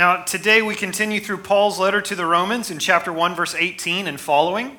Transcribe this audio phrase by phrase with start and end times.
[0.00, 4.06] Now, today we continue through Paul's letter to the Romans in chapter 1, verse 18
[4.06, 4.78] and following.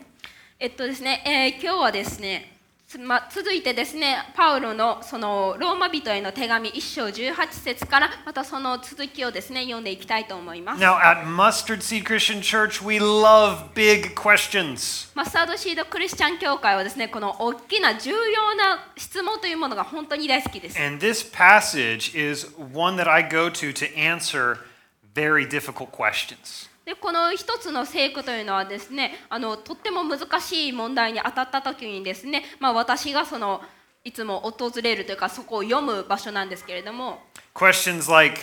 [0.59, 10.81] えっとですね、えー今日はですね、つま、続いてですね、パウロのそのローマ人への手紙1章18節からまたその続きをですね、読んでいきたいと思います。
[10.81, 15.11] Now, at Mustard Seed Christian Church, we love big questions.
[15.13, 20.81] マスタードシードクリスチャン教会はですね、この大きな重要な質問というものが本当に大好きです。
[20.81, 24.70] And this passage is one that I go to to answer
[25.13, 26.69] very difficult questions.
[26.85, 33.61] でこの一つの聖句というのはですねあのとっても難しい問題に当たった時にですね、まあ、私がその
[34.03, 37.19] いつも訪れるというかそこを読む場所なんですけれども
[37.53, 38.41] Questions like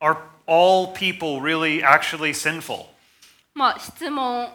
[0.00, 0.16] Are
[0.46, 2.86] all people really actually sinful?
[3.54, 4.48] まあ質問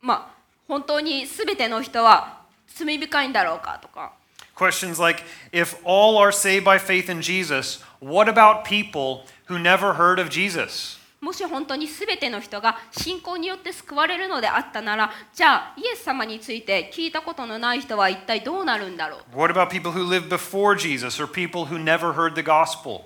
[0.00, 4.14] まあ本当に全ての人は罪深いんだろうかとか
[4.56, 5.22] Questions like
[5.52, 10.30] If all are saved by faith in Jesus, what about people who never heard of
[10.30, 10.98] Jesus?
[11.20, 23.02] もし本当に全ての人が信仰によって救われるのであったならじゃあイエス様について聞いたことのない人は一体どうなるんだろう What about people who lived before Jesus or people who never heard the gospel?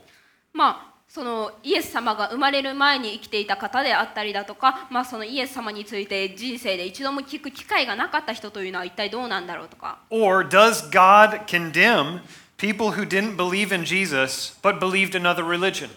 [0.54, 12.20] まあそのイエス様が生まれる前に生きていた方であったりだとか、まあ、そのイエス様について人生で一度も聞く機会がなかった人というのは一体どうなんだろうとか Or does God condemn
[12.56, 15.90] people who didn't believe in Jesus but believed another religion?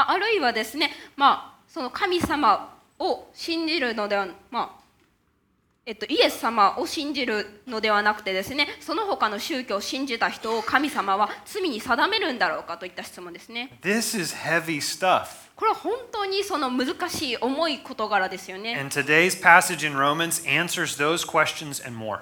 [0.00, 4.80] まあ、あるいはですね、まあ、その神様を信じるのでは、まあ
[5.84, 15.26] えっと、イエス様を信じるのではなくてですねその他の宗教を信じた人を神様は罪に定めるんだろうかといった質問ですね This is heavy stuff.
[15.54, 22.20] これは本当にその難しい重い事柄ですよね And today's passage in Romans answers those questions and more.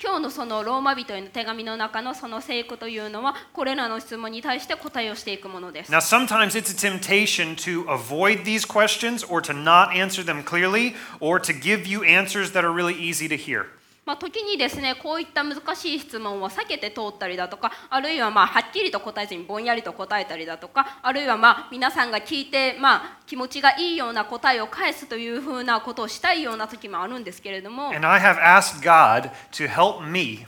[0.00, 5.90] 今日のそのローマ人への手紙の中のその聖句というのはこれらの質問に対して答えをしていくものです。
[5.90, 11.40] Now, sometimes it's a temptation to avoid these questions or to not answer them clearly or
[11.40, 13.66] to give you answers that are really easy to hear.
[14.08, 30.46] まあ、時にですねこういった難しい質問を避けて通ったりだとかあるいはまあはっきりと答えずにぼんやりと答えたりだとかあるいはまあ皆さんが聞いてまあ気持ちがいいような答えを返すというふうなことをしたいような時もあるんですけれども And I have asked God to help me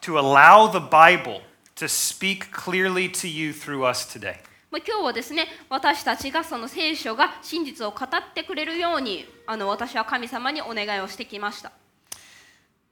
[0.00, 1.42] to allow the Bible
[1.76, 4.36] to speak clearly to you through us today.
[4.70, 11.70] まあ、今日はですね私たちがその聖書が真実を語ってくれるようにあの私は神様にお願いをしてきました。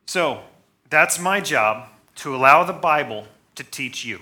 [0.05, 0.39] So,
[0.89, 1.87] that's my job
[2.17, 3.25] to allow the Bible
[3.55, 4.19] to teach you.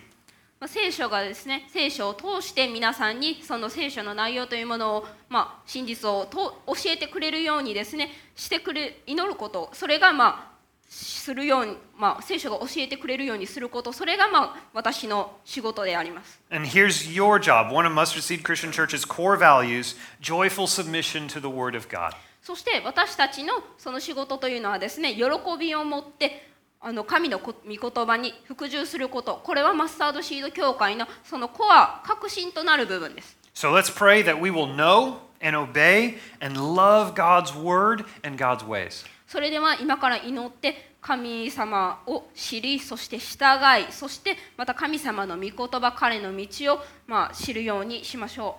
[0.59, 10.55] まあ、聖書がですね聖書を通して皆さんにその聖書の内容というものを、まあ、真実をと教えてくれるようにですねしてくれ祈ることそれがまあ
[10.89, 16.39] するように、まあ、聖書が教えてくれるようにすることそれがまあ私の仕事であります。
[16.49, 21.41] And here's your job one of Mustard Seed Christian Church's core values joyful submission to
[21.41, 22.15] the Word of God.
[22.50, 25.22] そして私たちのその仕事というのはですね喜
[25.56, 26.50] びを持って
[26.80, 33.38] あの神のこ御言葉に服従することこれはマスタードシード教会のそのコア核心となる部分です。
[33.54, 39.06] So let's pray that we will know and obey and love God's Word and God's ways.
[39.28, 48.56] それでは今から祈って神様を知りそして従いそしてまた神様の御言葉彼の道をまあ知るようにしましょ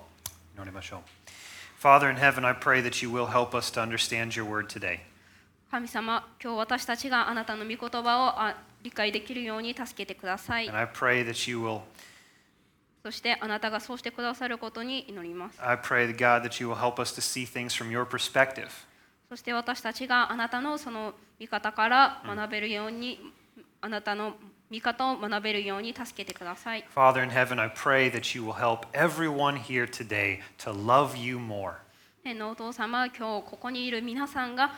[1.82, 5.00] Father in heaven, I pray that you will help us to understand your word today.
[5.00, 11.82] う神様今日私たちがあなたの御言葉をあ理解できるように助けてください And I pray that you will
[13.04, 18.06] そしてあなたがそうしてくださることに祈ります I pray that God that you will help us to see things from your
[18.06, 18.70] perspective.
[19.28, 23.20] そして私たちがあなたのその見方から学べるように、
[23.82, 24.36] あなたの
[24.72, 31.36] 見方を学べるように助けてください Father in heaven, I pray that you will help everyone here today to love you
[31.36, 31.74] more.
[32.24, 34.72] 天のお父様今日ここにいる皆さんが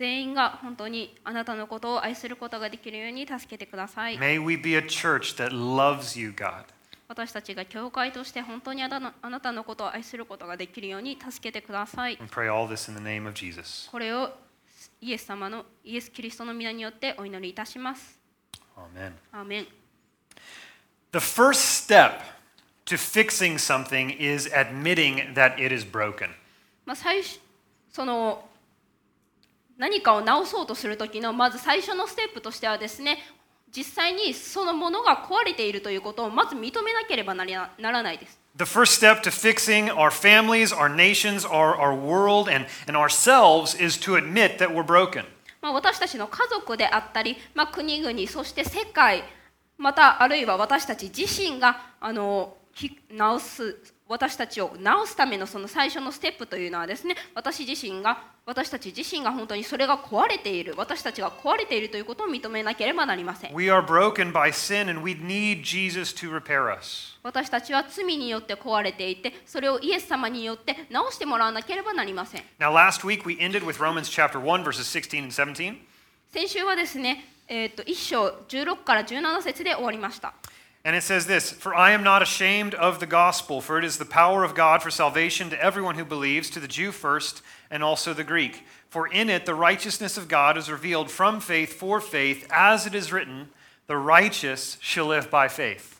[0.00, 6.64] 全員が本当にあなたのことを愛することができるように助けてください May we be a church that loves you, God.
[7.06, 13.88] 私たちが教会として本当にあなたのことを愛することができるように助けてください And pray all this in the name of Jesus.
[13.90, 14.32] これを
[15.00, 18.19] イエス様のイエス・キリストの皆によってお祈りいたします
[18.76, 19.12] Amen.
[19.32, 19.66] アーメン
[21.12, 22.20] The first step
[22.86, 26.30] to fixing something is admitting that it is broken.
[26.84, 27.40] まあ、最初
[27.92, 28.48] その
[29.78, 33.18] 何かを直そうとする時のまず最初のステップとしてはですね
[33.74, 38.38] 実際にそのものが壊れているということをまず認めなければなりなならないです。
[38.56, 43.96] The first step to fixing our families, our nations, our, our world, and, and ourselves is
[44.00, 45.24] to admit that we're broken.
[45.60, 49.24] まあ、私たちの家族であったり、まあ、国々そして世界
[49.78, 52.56] またあるいは私たち自身があの
[53.10, 53.76] 直す
[54.10, 67.16] 私たちを治すためのその最初のステップというのはですね私自身が私たち自身が本当にそれが壊れている私たちが壊れているということを認めなければなりません We are broken by sin and we need Jesus to repair us.
[67.22, 75.76] 私たちは罪によって壊れていてそれをイエス様によって直してもらわなければなりません Now, last week we ended with Romans chapter 1, verses 16 and 17.
[76.32, 80.34] 先週はですね、えー、と1章16から17節で終わりました
[80.83, 83.97] And it says this For I am not ashamed of the gospel, for it is
[83.97, 87.41] the power of God for salvation to everyone who believes, to the Jew first,
[87.71, 88.63] and also the Greek.
[88.89, 92.93] For in it the righteousness of God is revealed from faith for faith, as it
[92.93, 93.49] is written,
[93.87, 95.95] The righteous shall live by faith.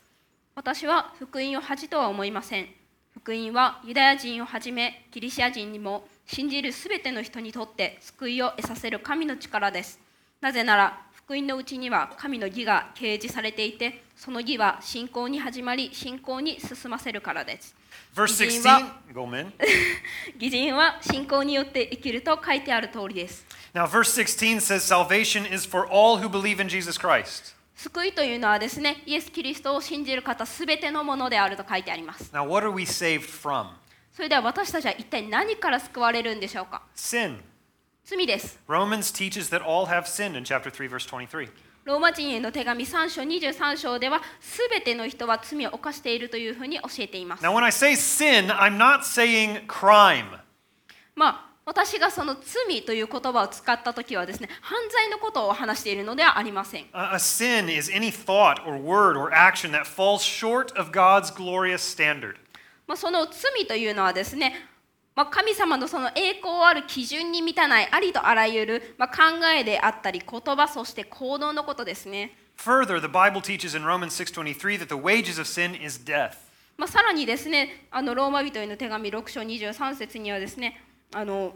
[0.56, 2.70] 私は福音を恥とは思いません
[3.14, 10.00] 福音はユダヤ人をはじめギリシア人にも信じるすべての人にとって救いを得させる神の力です
[10.40, 17.77] なぜなら 福音のうちには神の義が掲示されていてその義は信仰に始まり信仰に進ませるからです
[18.17, 19.53] Verse 義人 16, は go men.
[20.41, 27.55] 義人は信仰によって生きると書いてある通りです Now, verse 16 says, Salvation is for all who believe in Jesus Christ.
[27.77, 33.69] 救いというのはですねイエス・キリストを信じる方すべてのものであると書いてあります Now, what are we saved from?
[34.13, 37.37] それでは私たちは一体何から救われるんでしょうか？Sin.
[38.05, 41.49] 罪です Romans teaches that all have sinned in chapter 3, verse 23.
[41.85, 50.27] ローマ人への手紙3章23章ではすべての人は罪を犯しているというふうに教えています Now, when I say sin, I'm not saying crime.
[51.15, 60.91] まあ私がその罪という言葉を使った時はですね犯罪のことを話しているのではありません A a sin is any thought or word or action that falls short of
[60.91, 62.37] God's glorious standard.
[62.87, 64.69] まあ、その罪というのはですね、
[65.15, 76.37] まあ、神様のその栄光ある基準に満たないありとあらゆる、まあ、考えであったり言葉そして行動のことですね、Further, the Bible teaches in Romans 6:23 that the wages of sin is death.
[76.77, 80.81] まあ、さらにですねあのローマ人への手紙6章23節にはですね
[81.13, 81.55] あの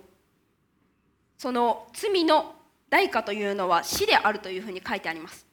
[1.39, 2.55] その罪の
[2.91, 5.47] 代価というのは死であるというふうに書いてあります。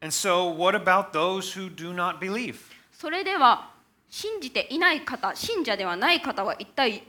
[0.00, 2.56] And so, what about those who do not believe?
[2.92, 3.73] それでは
[4.14, 7.02] 信じていない方信者ではない方は一体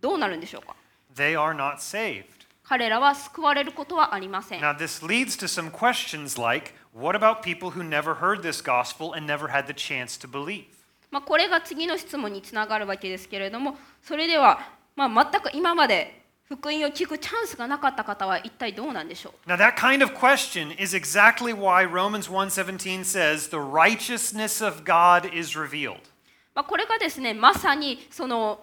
[0.00, 0.76] どうなるんでしょうか
[1.12, 2.24] They are not saved.
[2.62, 4.60] 彼らは救われることはありません。
[4.60, 9.26] Now, this leads to some questions like what about people who never heard this gospel and
[9.26, 10.66] never had the chance to believe?
[11.10, 14.60] まあ、これが次の質問につながるわけですけれどもそれでは、
[14.94, 25.28] まあ、全く今まで福音を聞くチャンスがなかった方は一体どうなんでしょう Now, that kind of question is exactly why Romans 1:17 says the righteousness of God
[25.28, 26.11] is revealed.
[26.54, 28.60] まあ、これがですねまさにその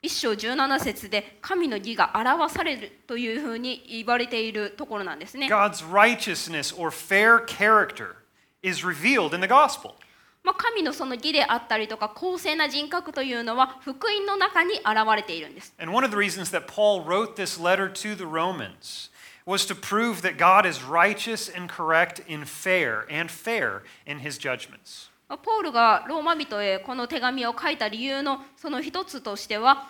[0.00, 5.46] 一章17節で神の義が表されるというふうに言われているところなんですね。
[5.46, 8.16] God's righteousness or fair character
[8.62, 9.94] is revealed in the gospel.
[10.42, 14.84] まあ、神のその義であったりとか公正な人格というのは福音の中に現
[15.14, 15.72] れているんです。
[15.78, 19.10] And one of the reasons that Paul wrote this letter to the Romans
[19.46, 24.36] was to prove that God is righteous and correct in fair and fair in his
[24.36, 25.11] judgments.
[25.38, 29.88] ポールがローマ人へこの手紙を書いた理由のその一つとしては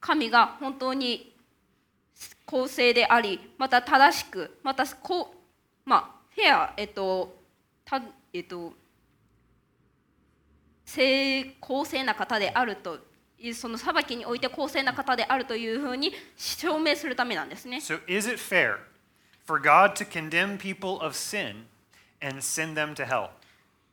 [0.00, 1.34] 神が本当に
[2.44, 7.36] 公正でありまた正しくまたこうまあフェアえっと
[7.84, 8.02] た
[8.32, 8.72] えっと
[10.84, 12.98] 正公正な方であると
[13.54, 17.78] その裁きにおいて公正な方であるというふうに証明するためなんですね。
[17.78, 18.78] So is it fair
[19.46, 21.64] for God to condemn people of sin
[22.20, 23.30] and send them to hell?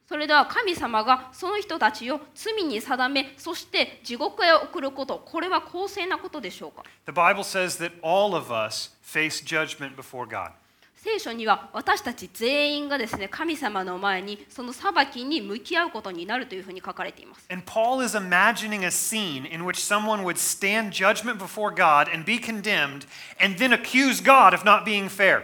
[0.07, 10.51] それでは神様がその人たちを罪に定めそして地獄へ送ることこれは公正なことでしょうか The Bible says that all of us face judgment before God.
[10.95, 22.09] 聖書には私たち全員がですね神様の前にその裁きに向き合うことになるというふうに書かれています And Paul is imagining a scene in which someone would stand judgment before God
[22.11, 23.05] and be condemned
[23.39, 25.43] and then accuse God of not being fair.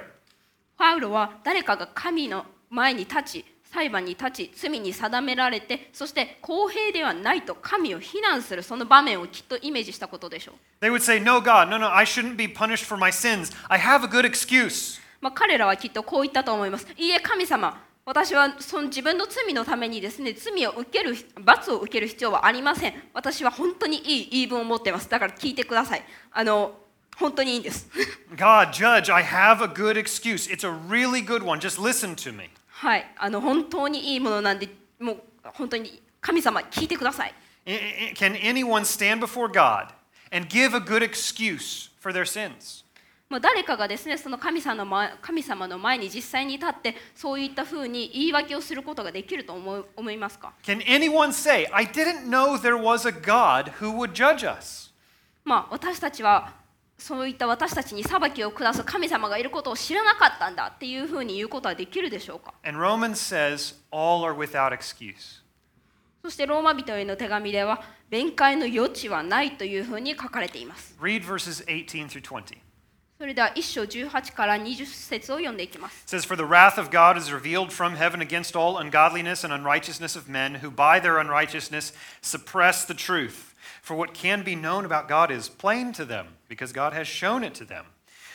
[0.77, 13.51] パウロは誰かが神の前に立ち裁判に立ち罪に定められてそして公平ではないと神を非難するその場面をきっとイメージしたことでしょう They would say, No, God, no, no, I shouldn't be punished for my sins.
[13.70, 15.01] I have a good excuse.
[15.22, 16.86] まあ、彼らはきっとこう言ったと思います。
[16.98, 22.94] いいえ、神様、私はその自分の罪のためにですね、罪を受ける、罰を受ける必要はありません。
[23.13, 25.10] 私は本当にいい言い分を持っています。
[25.10, 26.03] だから聞いてください。
[26.34, 26.77] あの、
[27.15, 27.89] 本当にいいんです。
[28.36, 30.51] God, judge, I have a good excuse.
[30.51, 31.62] It's a really good one.
[31.62, 32.50] Just listen to me.
[32.84, 34.68] はい、あの、本当にいいものなんで、
[35.00, 35.18] もう
[35.54, 37.34] 本当に神様、聞いてください。
[37.66, 39.88] Can anyone stand before God
[40.34, 42.84] and give a good excuse for their sins?
[43.30, 54.92] ままあ、誰かがですねその神様の前神様の前に実際に立ってそういったふうに言い訳をすることができると思う思いますか Can anyone say, I didn't know there was a God who would judge us?
[55.46, 56.54] まあ私たちは
[57.04, 65.44] そういった私たちに裁きを下す神様がいることを知らなかったんだっていうふうに言うことはできるでしょうか And Romans says, all are without excuse.
[66.22, 72.58] そしてローマ人への手紙では弁解の余地はないというふうに書かれています Read verses 18 through 20.
[73.18, 79.44] それでは1章18から20節を読んでいきます It says, For the wrath of God is revealed from heaven against all ungodliness
[79.44, 81.92] and unrighteousness of men who by their unrighteousness
[82.22, 83.54] suppress the truth.
[83.82, 87.45] For what can be known about God is plain to them, because God has shown
[87.45, 87.87] it to them.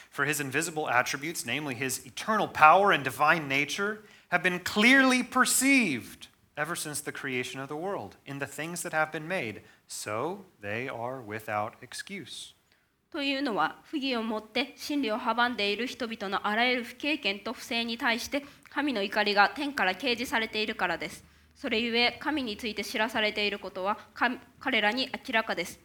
[0.09, 6.27] For his invisible attributes, namely his eternal power and divine nature, have been clearly perceived
[6.55, 9.61] ever since the creation of the world in the things that have been made.
[9.87, 12.53] So they are without excuse.
[13.11, 21.23] というのは不義をもって真理を阻んでいる人々のあらゆる不経験と不正に対して神の怒りが天から掲示されているからです。
[21.55, 25.79] それゆえ神について知らされていることは神彼らに明らかです。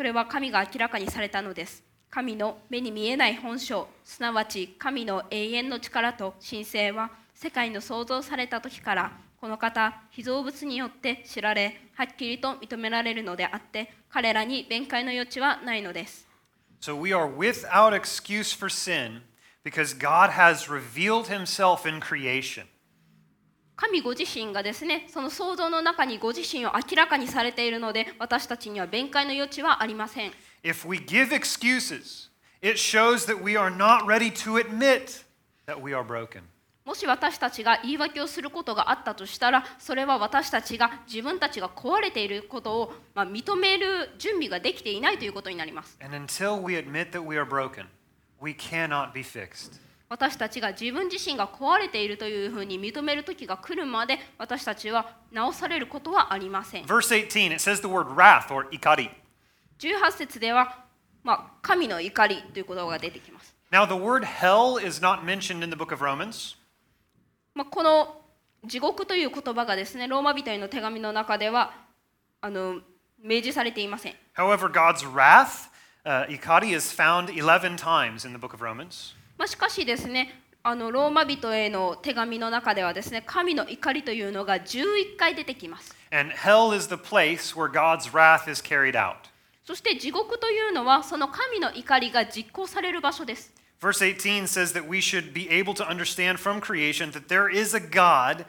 [0.00, 1.84] それは神が明らかにされたのです。
[2.08, 16.26] 神の目に見えない本性、すなわち神の永遠の力と神聖は世界の創造された時からこの方、被造物によって知られ、はっきりと認められるのであって、彼らに弁解の余地はないのです。
[16.80, 19.20] So we are without excuse for sin
[19.62, 22.64] because God has revealed himself in creation.
[23.80, 30.32] 神ご自身がですね、その創造の中にご自身を明らかにされているので、私たちには弁解の余地はありません。
[30.62, 32.28] If we give excuses,
[32.60, 35.24] it shows that we are not ready to admit
[35.66, 36.42] that we are broken.
[36.84, 45.96] もし私たちが言い訳をすることがあったとしたら、それは私たちが自分たちが壊れていることを、まあ、認める準備ができていないということになります。
[46.04, 47.86] And until we admit that we are broken,
[48.42, 49.80] we cannot be fixed.
[50.10, 56.84] 私たちが自分自身が壊れているというふうに認める時が来るまで私たちは直されることはありません。
[56.84, 59.08] Verse 18, it says the word wrath or ikari.
[59.78, 60.84] 18節では、
[61.22, 63.54] まあ、神の怒りという言葉が出てきます。
[63.70, 66.56] Now, the word hell is not mentioned in the book of Romans,
[67.54, 68.20] まあ、この
[68.64, 71.72] 地獄という言葉がですね、ローマ人への手紙の中では
[72.40, 72.80] あの
[73.22, 74.16] 明示されていません。
[74.34, 75.70] However, God's wrath,
[76.04, 79.19] uh, ikari, is found 11 times in the book of Romans.
[79.40, 85.96] まあ、しかしですね、あのローマ人への手紙の中ではですね、神の怒りというのが11回出てきます。
[86.12, 89.14] And hell is the place where God's wrath is carried out.
[89.64, 93.50] そして地獄というのはその神の怒りが実行される場所です。
[93.80, 97.80] Verse 18 says that we should be able to understand from creation that there is a
[97.80, 98.44] God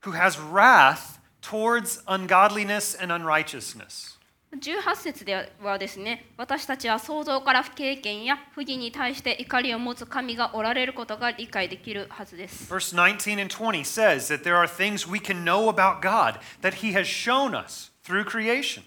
[0.00, 4.18] who has wrath towards ungodliness and unrighteousness.
[4.58, 16.38] 18節ではですね私たちは創造から不経験や不義に対して怒りを持つ神がおられることが理解できるはずです Verse 19 and 20 says that there are things we can know about God
[16.60, 18.82] that He has shown us through creation.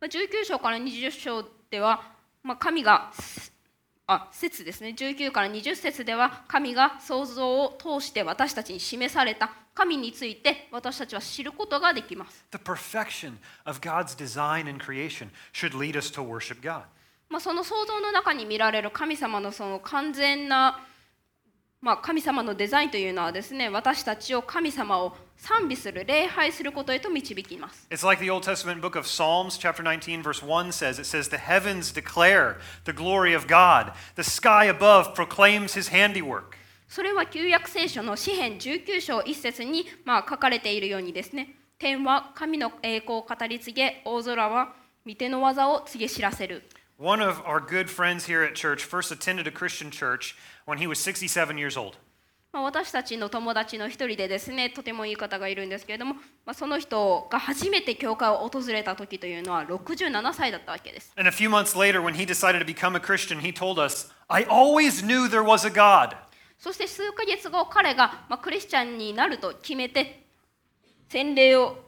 [0.00, 2.02] まあ19章から20章では、
[2.44, 3.10] まあ、神が
[4.06, 4.90] あ節ですね。
[4.90, 9.50] 19から20節では神が創造を通して私たちに示された。
[9.74, 12.44] 神について私たちは知ることができます。
[12.52, 13.32] The perfection
[13.64, 16.82] of God's design and creation should lead us to worship God.
[17.28, 20.86] まあ、その創造の中に見られる神様のその完全な、
[21.84, 31.28] まあ、神様のデザインというのはですね私たちを神様を賛美する礼拝することへと導きます It's like the Old Testament book of Psalms, chapter 19, verse 1 says it says,
[31.28, 36.56] The heavens declare the glory of God, the sky above proclaims his handiwork.
[36.88, 44.72] それは旧約聖書の詩編19章1節に、まあ、書かれているようにですね天は神の栄光を語り継げ大空は
[45.06, 46.62] 御手の技を告げ知らせる
[46.99, 50.35] One of our good friends here at church first attended a Christian church
[50.65, 51.97] when he was 67 years old.
[52.51, 63.79] まあ、私たちの友達の一人でですねとてもいい方がいるんですけれども、まあ、その人が初めて教会を訪れた時というのは67歳だったわけです And a few months later, when he decided to become a Christian, he told
[63.79, 66.17] us, I always knew there was a God.
[66.57, 70.25] そして数ヶ月後彼が、まあ、クリスチャンになると決めて
[71.07, 71.82] 洗礼をせんうん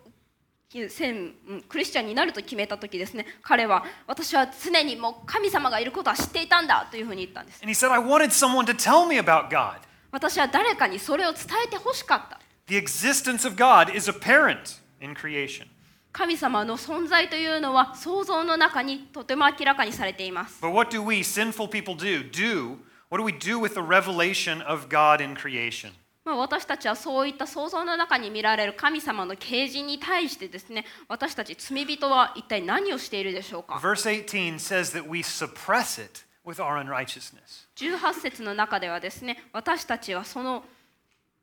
[1.69, 9.81] クリスチャンになると決めた時ですね彼は私は常にもう神様がいることは知っていたんだというふうに言ったんです And he said, I wanted someone to tell me about God.
[10.13, 15.67] 私は誰かにそれを伝えてほしかった The existence of God is apparent in creation.
[16.13, 22.31] 神様の存在というのは創造の中にとても明らかにされています But what do we, sinful people, do?
[22.31, 22.79] Do
[23.11, 25.91] what do we do with the revelation of God in creation?
[26.27, 37.69] まあ、私たちはそういった創造の中に見られる神様の啓示に対してですね私たち罪人は一体何をしているでしょうか Verse 18 says that we suppress it with our unrighteousness.
[37.77, 40.65] 18節の中ではですね私たちはその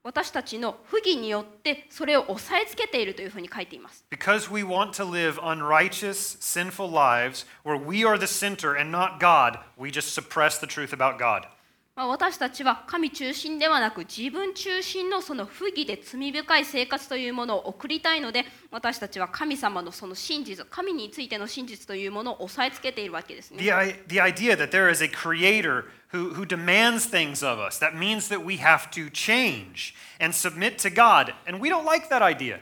[0.03, 8.91] 私たちの不義によってそれを押さえつけているというふうに書いています Because we want to live unrighteous, sinful lives where we are the center and
[8.91, 11.47] not God, we just suppress the truth about God.
[11.95, 23.69] まあ、私たちは神中心ではなく自分中心のその不義で罪深い生活というものを送りたいので私たちは神様のその真実神についての真実というものを押さえつけているわけですね The,
[24.07, 28.27] the idea that there is a creator who, who demands things of us, that means
[28.29, 31.33] that we have to change and submit to God.
[31.47, 32.59] And we don't like that idea.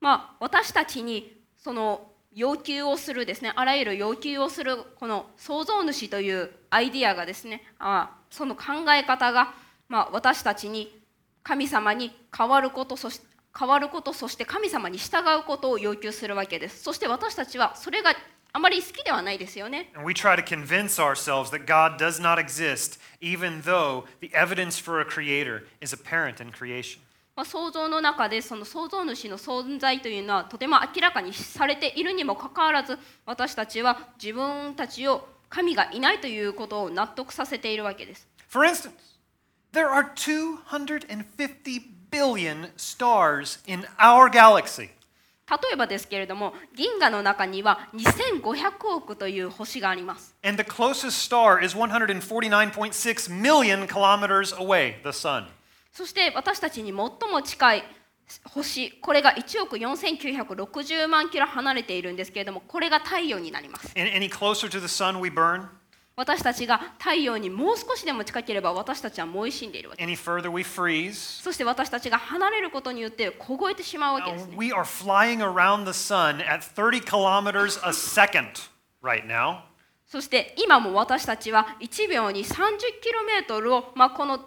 [0.00, 9.54] まあ、私たちにその要求をするですねあらゆる要求をするこの創造主というアイディアがですねあその考え方が、
[9.88, 10.96] まあ、私たちに
[11.42, 18.14] 神様に変わることそして変わることそして神様に従うことを要求するわけですそして私たちはそれが
[18.52, 24.80] あまり好きではないですよね And we try to convince ourselves that God does not exist, even though the evidence
[24.80, 27.00] for a creator is apparent in creation.
[27.40, 38.28] まあ、創造の中でその創造主の存在というのはとても明らかにされているにもかかわらず私たちは自分たちを神がいないということを納得させているわけです。
[38.46, 38.92] For instance,
[39.72, 41.80] there are 250
[42.10, 44.90] billion stars in our galaxy.
[45.48, 50.36] 例えばですけれども銀河の中には2500億という星があります。
[50.44, 55.46] And the closest star is 149.6 million kilometers away, the sun.
[55.92, 56.94] そして私たちに最
[57.30, 57.84] も近い
[58.44, 63.92] 星これが1億4960万キロ離れているんですけれどもこれが太陽になります。
[63.98, 65.66] And any closer to the sun, we burn?
[66.16, 71.42] 私たちが太陽にもう少しでも近ければ私たちは燃え死んでいるわけです Any further, we freeze?
[71.42, 74.56] そして私たちが離れることによって凍えてしまうわけです Uh, ね。
[74.58, 78.70] We are flying around the sun at 30 kilometers a second
[79.02, 79.62] right now.
[80.06, 84.40] そして今も私たちは1秒に 30km を、まあ、この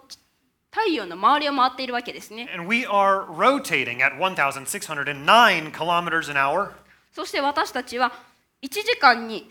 [0.74, 2.50] 太陽の周りを回っているわけですね。
[2.52, 6.72] And we are rotating at 1,609 kilometers an hour.
[7.12, 8.12] そして私たちは
[8.64, 9.48] 1時間に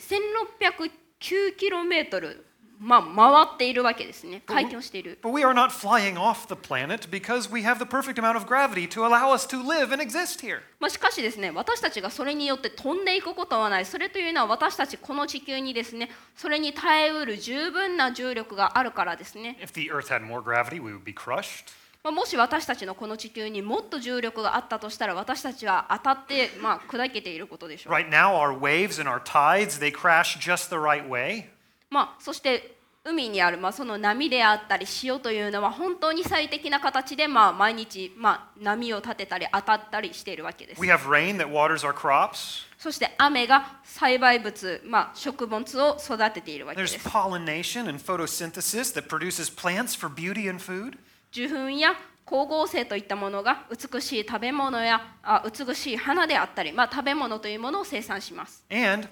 [1.21, 2.43] 1609km、
[2.83, 3.03] まあ、
[3.47, 4.43] 回っているわけですね。
[4.45, 5.19] 回転をしている。
[5.23, 8.89] But we are not flying off the planet because we have the perfect amount of gravity
[8.89, 10.63] to allow us to live and exist here.
[10.81, 21.73] まあ、しかしですね私たちがそれによって飛んでいくことはないそれというのは私たちこの地球にですねそれに耐えうる十分な重力があるからですね If the Earth had more gravity, we would be crushed.
[22.03, 31.45] まあ、もし私たちのこの地球にもっと重力があったとしたら私たちは当たって、まあ、砕けていることでしょう、Right now, our waves and our tides, they crash just the right way.
[31.93, 32.72] まあ、そして
[33.05, 42.65] 海にある、まあ、その波であったり潮というのは本当に最適な形で、まあ、毎日、まあ、波を立てたり当たったりしているわけです We have rain that waters our crops.
[42.79, 50.97] そして雨が栽培物、まあ、食物を育てているわけで There's す pollination and photosynthesis that produces plants for beauty and food.
[51.33, 58.65] 受粉や光合成といったものが美しい食べ物やあ美しい花であったり、まあ、食べ物というものを生産します。
[58.71, 59.09] And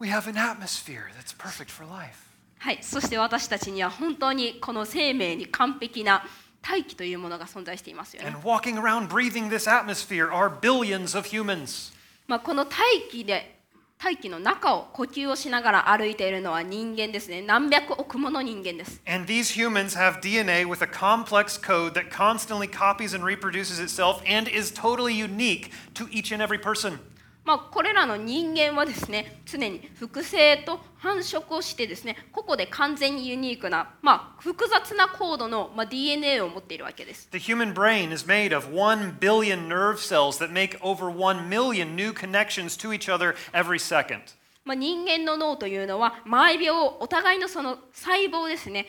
[0.00, 2.31] we have an atmosphere that's perfect for life.
[2.62, 6.22] はい、そして私たちには本当にこの生命に完璧な
[6.62, 8.28] 大気というものが存在していますよね。
[8.28, 11.92] And walking around breathing this atmosphere are billions of humans.
[12.28, 12.78] まあ、この大
[13.10, 13.58] 気で
[13.98, 17.42] 大気の中を呼吸をしながら歩いているのは人間ですね。
[17.42, 19.02] 何百億もの人間です。
[19.08, 24.48] And these humans have DNA with a complex code that constantly copies and reproduces itself and
[24.48, 27.00] is totally unique to each and every person.
[27.44, 37.28] まあ、これらの人間はですね常に複製と繁殖をしてですね個々で完全にユニークな、まあ、複雑なコードの、まあ、DNA を持っているわけです。
[37.32, 42.12] The human brain is made of 1 billion nerve cells that make over 1 million new
[42.12, 44.20] connections to each other every second.
[44.64, 48.86] まあ、人間の脳というのは毎秒お互いのその細胞ですね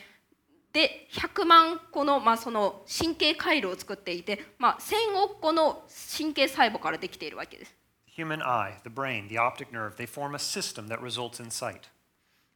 [0.71, 5.83] で100万個の,、まあその神経回路を作っていて、まあ、1000億個の
[6.17, 7.82] 神経細胞からできているわけです。
[8.12, 11.82] Human eye, the brain, the optic nerve, they form a system that results in sight.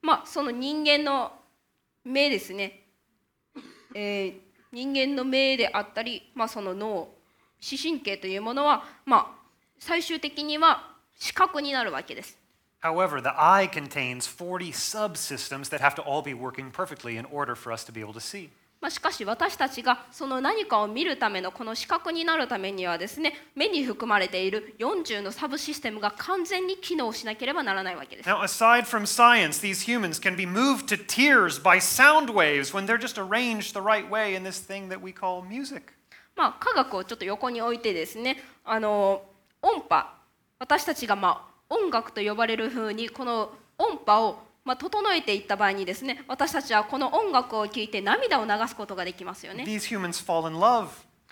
[0.00, 1.32] まあ、その人間の
[2.04, 2.82] 目ですね、
[3.94, 7.10] えー人間の目であったり、まあ、その脳
[7.60, 9.26] 視神経というものは、まあ、
[9.78, 12.38] 最終的には視覚になるわけです。
[12.82, 17.54] However, the eye contains 40 subsystems that have to all be working perfectly in order
[17.54, 18.48] for us to be able to see.
[18.79, 28.29] まあ、しかし私たちがその何かを見るためのこの視覚になるためにはですね目に含まれている40のサブシステムが完全に機能しなければならないわけです。
[28.29, 32.99] Now, aside from science, these humans can be moved to tears by sound waves when they're
[32.99, 35.93] just arranged the right way in this thing that we call music.
[36.35, 39.23] まあ、科学をちょっと横に置いてですねあの
[39.59, 40.13] 音波
[40.59, 50.89] 私たちがまあ音楽と呼ばれる風にこの音波をまあ、整えていった場合にですね私たちはこの音楽を聴いて涙を流すことができますよね These humans fall in love.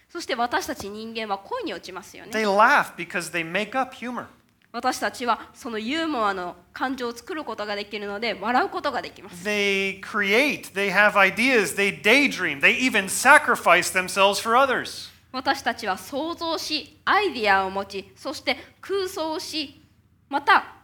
[0.08, 4.28] そして私たち人間は恋に落ちますよね They laugh because they make up humor.
[4.72, 15.12] 私たちはそのユーモアの感情を作ることができるので笑うことができます They create, they have ideas, they daydream, they even sacrifice themselves for others.
[15.34, 19.82] 私たちは想像しアイディアを持ちそして空想し
[20.30, 20.75] また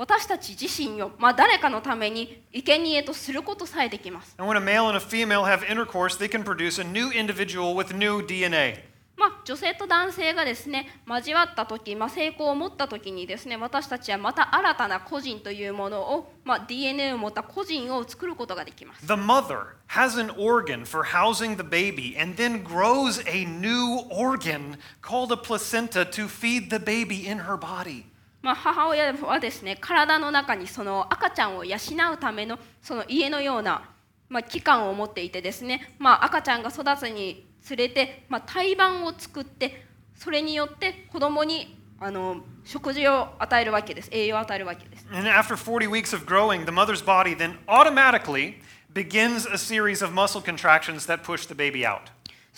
[0.00, 7.74] 私たち自身を、まあ、誰かのために生贄とすることさえできます、And when a male and a female have intercourse, they can produce a new individual
[7.74, 8.82] with new DNA.
[9.18, 19.06] まあ、女性と男性がですね交わった時、まあ、成功を持った時にですね私たちはまた新たな個人というものを、まあ、DNA を持った個人を作ることができます。
[19.06, 25.30] The mother has an organ for housing the baby and then grows a new organ called
[25.30, 28.09] a placenta to feed the baby in her body.
[28.42, 31.76] まあ、母親はですね体の中にその赤ちゃんを養
[32.12, 33.90] うためのその家のような、
[34.28, 39.84] まあ、器官を持っていてですね、まあ、赤ちゃんが育つにつれて、まあ、胎盤を作って
[40.16, 48.54] それによって子供にあの食事を与えるわけです栄養を与えるわけです And after 40 weeks of growing, the mother's body then automatically
[48.92, 52.10] begins a series of muscle contractions that push the baby out.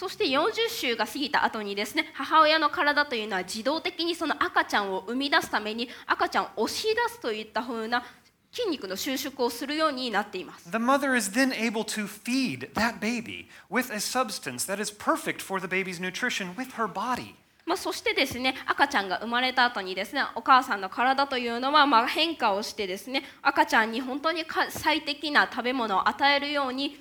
[0.02, 8.02] そして40週が過ぎた後にですね母親の体というのは自動的にその赤ちゃんを生み出すために赤ちゃんを押し出すといった風な
[8.50, 15.40] 筋肉の収縮をするようになっています The mother is then able to feed that baby with a substance that is perfect
[15.40, 17.36] for the baby's nutrition with her body.
[17.64, 26.98] まあ、そしてですね赤ちゃんが生まれた後にですねお母さんの体というのはまあ変化をしてですね赤ちゃんに本当にか最適な食べ物を与えるように、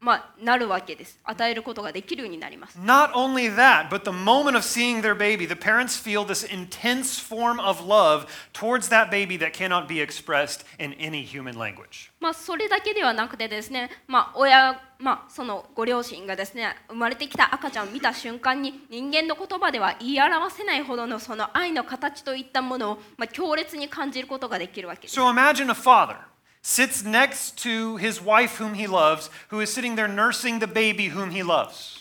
[0.00, 6.42] まあ、なるわけです与えることができるようになります Not only that, but the moment of seeing their baby, the parents feel this
[6.42, 12.10] intense form of love towards that baby that cannot be expressed in any human language.
[12.18, 25.20] まあ、それだけではなくてですね、まあ、親、まあ、そのご両親がですね生まれてきた赤ちゃんを見た瞬間に人間の言葉では言い表せないほどのその愛の形といったものを、まあ、強烈に感じることができるわけです。
[25.20, 26.29] So imagine a father
[26.62, 31.08] sits next to his wife whom he loves, who is sitting there nursing the baby
[31.10, 32.00] whom he loves.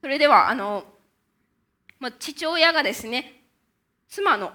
[0.00, 0.84] それではあの、
[1.98, 3.40] まあ、父親がですね
[4.08, 4.52] 妻の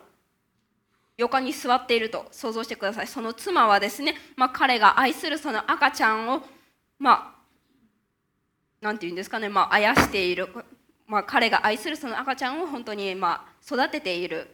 [1.17, 6.43] 横に座っていると想像してくださいその妻はですね、まあ、彼が愛するその赤ちゃんを
[7.00, 7.39] まあ
[8.80, 10.48] なんていうんですかね、まあ、あやしている、
[11.08, 14.48] まあ、彼が愛するその赤ちゃんを本当にまあ育てている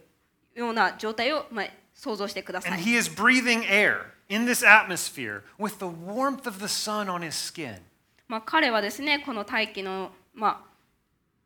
[0.56, 1.66] ような状態をまあ
[1.96, 2.86] 想像してくださ And い。
[2.86, 7.80] he is breathing air in this atmosphere with the warmth of the sun on his skin.
[8.28, 10.70] まあ、彼はですねこの大気の、まあ、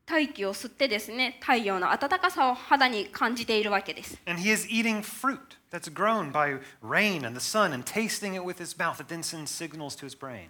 [0.05, 4.17] 大気を吸ってですね太陽の暖かさを肌に感じているわけです。
[4.25, 5.39] And he is eating fruit
[5.71, 9.21] that's grown by rain and the sun and tasting it with his mouth that then
[9.21, 10.47] sends signals to his brain.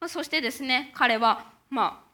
[0.00, 2.05] まあそしてですね彼は、まあ、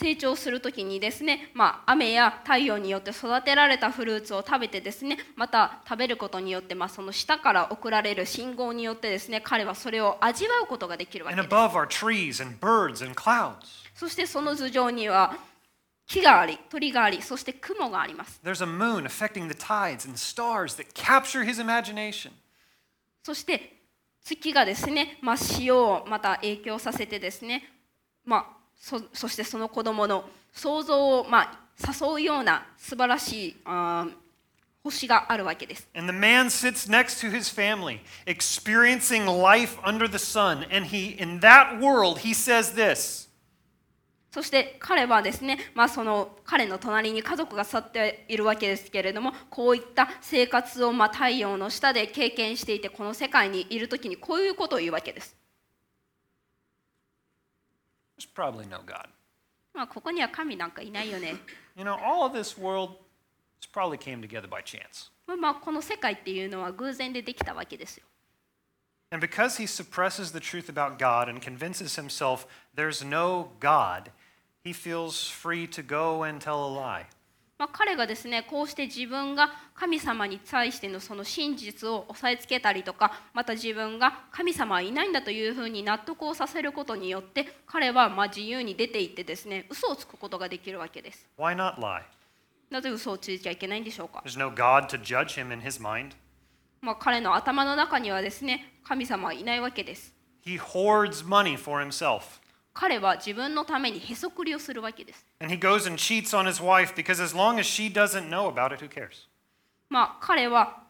[0.00, 11.52] 成長する時にですね、まあ、雨や太陽によって育てられたフルーツを食べてですねまた食べることによって、まあ、その下から送られる信号によってですね彼はそれを味わうことができるわけ And です。
[11.52, 13.56] above are trees and birds and clouds.
[13.92, 15.36] そしてその頭上には
[16.06, 18.40] 木があり鳥がありそして雲があります。
[18.44, 22.30] There's a moon affecting the tides and stars that capture his imagination.
[23.24, 23.72] そして
[24.22, 27.64] 月がですね、まあ、潮をまた影響させてですね、
[28.24, 34.28] まあ、そそしてその子供の想像を、まあ、誘うような素晴らしいあー
[34.84, 35.88] 星があるわけです。
[35.94, 40.64] And the man sits next to his family, experiencing life under the sun.
[40.70, 43.28] And he, in that world, he says this
[44.30, 55.34] そして彼はですね、まあ、その彼の隣に家族が去っているわけですけれどもこういった生活をまあ太陽の下で経験していてこの世界にいる時にこういうことを言うわけです。
[58.17, 59.07] There's probably no God.
[59.73, 61.35] まあ、ここには神なんかいないよね。
[61.75, 62.97] You know, all of this world
[63.59, 65.11] just probably came together by chance.
[65.25, 68.05] まあまあ、この世界っていうのは偶然でできたわけですよ。
[69.09, 74.11] And because he suppresses the truth about God and convinces himself there's no God,
[74.63, 77.05] he feels free to go and tell a lie.
[77.58, 92.02] まあ、彼がですねこうして自分が神様に対してのその真実を押さえつけたりとかまた自分が神様はいないんだというふうに納得をさせることによって彼はまあ自由に出て行ってですね嘘をつくことができるわけです Why not lie?
[92.70, 96.12] なぜ嘘をついちゃいけないんでしょうか、There's no God to judge him in his mind.
[96.80, 100.14] まあ、彼の頭の中にはですね神様はいないわけです
[100.46, 102.40] He hoards money for himself.
[102.80, 105.26] 彼は自分のためにへそくりをするわけです。
[105.40, 105.98] As as it,
[109.88, 110.84] まあ彼は、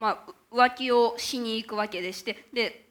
[0.00, 0.18] まあ、
[0.52, 2.88] 浮気をしに行くわけでして、で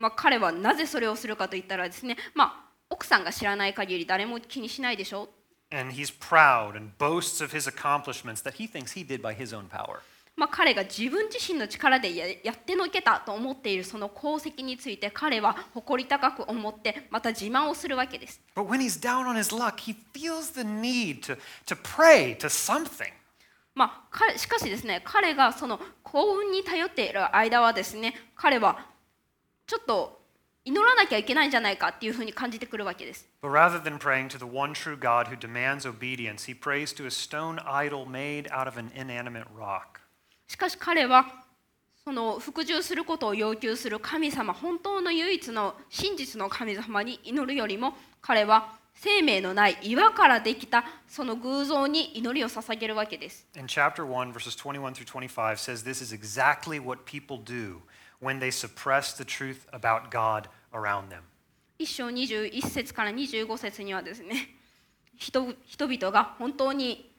[0.00, 5.28] まあ、彼はなぜそれをするかといったらですね、まあ、奥さんが知らない限り誰も気にしないでしょ
[5.70, 5.76] う。
[5.76, 9.68] And he's proud and boasts of his accomplishments that he thinks he did by his own
[9.68, 10.00] power.
[10.34, 18.40] まあ、彼が自分自身の力でや,ってのけたと思っているその功績について彼は誇り高く思ってまた自慢をするわけです。
[23.74, 28.86] まあ、しかしですね、彼がその幸運に頼っている間はですね、彼は
[29.66, 30.20] ちょっと
[30.64, 33.26] 祈らなきゃいけないんじゃないかっていうふうに感じてくるわけです。
[33.42, 37.10] But rather than praying to the one true God who demands obedience, he prays to a
[37.10, 40.01] stone idol made out of an inanimate rock.
[40.52, 41.24] しかし彼は
[42.04, 53.46] その服従することを要求する神様本当の唯一の真実の神様に祈るよりも彼は生命のない岩からできたその偶像に祈りを捧げるわけです。
[53.56, 57.78] In chapter 1, verses 21 through 25 says this is exactly what people do
[58.20, 61.22] when they suppress the truth about God around them.
[61.78, 64.50] 一章21節から25節にはですね
[65.16, 67.10] 人人々が本当に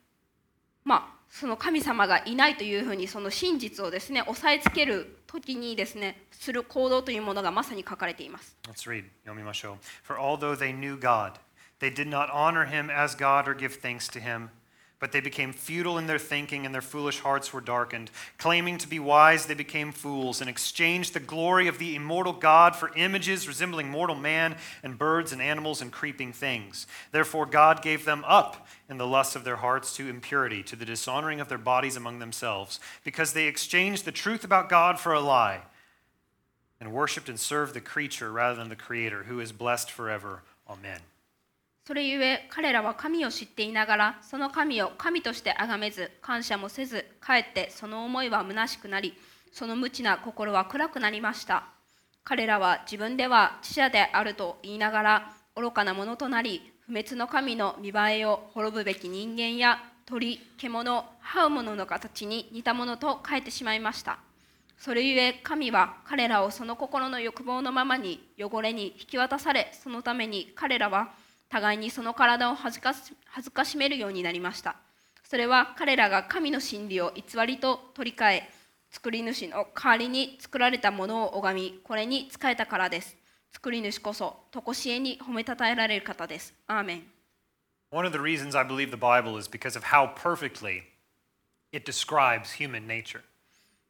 [0.84, 8.56] まあその神様がいないというふうにその真実をですね押さえつける時にですねする行動というものがまさに書かれています。
[8.70, 9.06] Let's read.
[9.24, 11.34] 読みましょう For although they knew God,
[11.80, 14.50] they did not honor him as God or give thanks to him.
[15.04, 18.10] But they became futile in their thinking, and their foolish hearts were darkened.
[18.38, 22.74] Claiming to be wise, they became fools, and exchanged the glory of the immortal God
[22.74, 26.88] for images resembling mortal man, and birds, and animals, and creeping things.
[27.12, 30.86] Therefore, God gave them up in the lusts of their hearts to impurity, to the
[30.86, 35.20] dishonoring of their bodies among themselves, because they exchanged the truth about God for a
[35.20, 35.64] lie
[36.80, 40.44] and worshiped and served the creature rather than the Creator, who is blessed forever.
[40.70, 41.02] Amen.
[41.86, 49.14] それゆえ彼らは神を知っていながらその神を神として崇めず感謝もせずかえってその思いは虚しくなり
[49.52, 51.66] その無知な心は暗くなりました。
[52.24, 64.20] 彼らは自分では知者であると言いながら愚かなものとなり不滅の神の見栄えを滅ぶべき人間や鳥獣這うものの形に似たものと変えてしまいました。
[64.78, 71.12] それゆえ神は彼らをその心の欲望のままに汚れに引き渡されそのために彼らは
[71.54, 74.76] 互いにその体を恥ずかし恥ずかしめるようになりました。
[75.24, 78.50] それは彼らが神の真理を偽りと取り替え
[78.90, 83.16] 作り主の代わりに作られたものを拝みこれに仕えたからです。
[83.52, 86.56] 作り主こそ常しえに褒めたたえられる方です。
[86.66, 87.04] アーメン。
[87.92, 90.82] One of the reasons I believe the Bible is because of how perfectly
[91.72, 93.22] it describes human nature.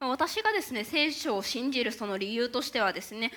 [0.02, 3.32] まあ私がですね聖書を信じるその理由としてはですね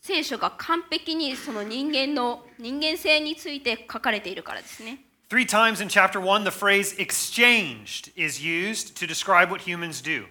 [0.00, 10.02] 聖書が完璧にその人間の人間性について書かれているからですね Three times in chapter 1, the phrase exchanged is used to describe what humans
[10.02, 10.24] do.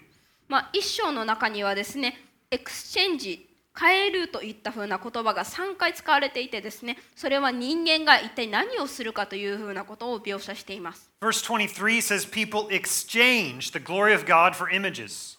[0.47, 2.17] まあ一章の中にはですね
[2.49, 3.47] exchange
[3.79, 15.37] 変えるといったふうな言葉が3回使われていてですねそれは人間が一体何をするかというふうなことを描写しています Verse 23 says people exchanged the glory of God for images.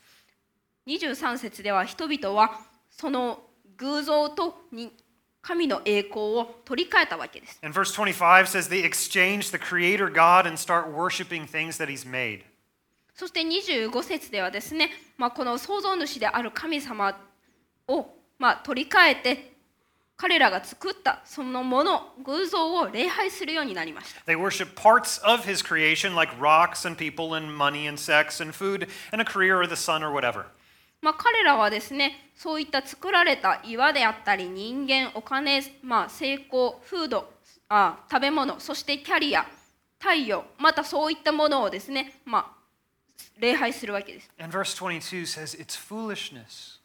[0.86, 2.60] 23節では人々は
[2.90, 3.40] その
[3.78, 4.92] 偶像とに
[5.40, 12.08] 神の栄光を取り替えたわけです And verse 25 says they exchanged the creator God and start worshiping things that he's
[12.08, 12.42] made.
[13.14, 17.18] そして25節ではですね、まあ、この創造主である神様
[17.88, 18.06] を、
[18.38, 19.52] まあ、取り替えて
[20.16, 28.52] 彼らが作ったそのもの偶像を礼拝するようになりました They worship parts of his creation like rocks and people and money and sex and
[28.52, 30.46] food and a career or the sun or whatever.
[31.00, 37.30] まあ、彼らはですねそういった作られた岩であったり人間お金、まあ、成功フード
[37.68, 39.46] あ食べ物そしてキャリア
[39.98, 42.58] 太陽またそういったものをですね、まあ、
[43.38, 46.78] 礼拝するわけです And verse 22 says it's foolishness.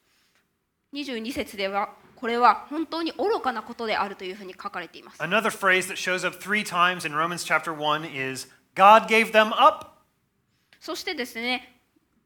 [0.94, 9.32] 22節ではこれは本当に愚かなことであるというふうに書かれています Another phrase that shows up three times in Romans chapter 1 is God gave
[9.32, 9.88] them up.
[10.80, 11.73] そしてですね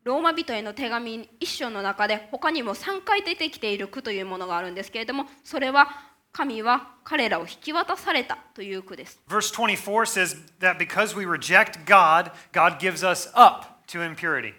[0.08, 5.90] ローマ人への手紙一章の中で他にも3回出てきている句というものがあるんですけれどもそれは
[6.32, 14.54] 神は彼らを引き渡されたという句です Verse 24 says that because we reject God, God gives us up to impurity.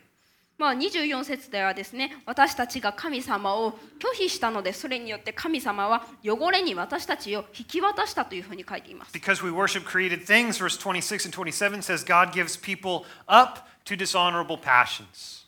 [0.59, 13.69] まあ、24節ではですね私たちが神様を拒否したのでそれによって神様は汚れに私たちを引き渡したというふうに書いています Because we worship created things, verse 26 and 27 says God gives people up
[13.85, 15.48] to dishonorable passions.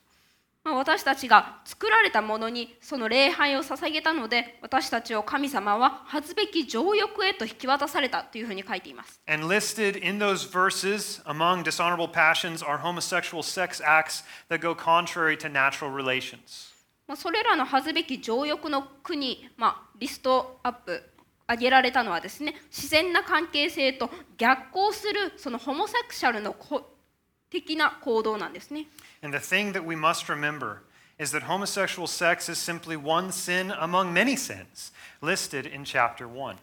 [0.63, 14.75] まあ、私たちが作られたものにその礼拝を捧げたので私たちを神様は恥ずべき情欲へと引き渡されたというふうに書いています And listed in those verses among dishonorable passions are homosexual sex acts that go
[14.75, 16.71] contrary to natural relations.
[17.07, 21.03] まあ、それらの恥ずべき情欲の国、まあ、リストアップ
[21.47, 26.87] 挙げられたのはですね自然な関係性と逆行するそのホモセクシャルのこ
[27.51, 28.87] 的な行動なんですね。
[29.23, 30.79] And the thing that we must remember
[31.19, 36.57] is that homosexual sex is simply one sin among many sins listed in chapter 1.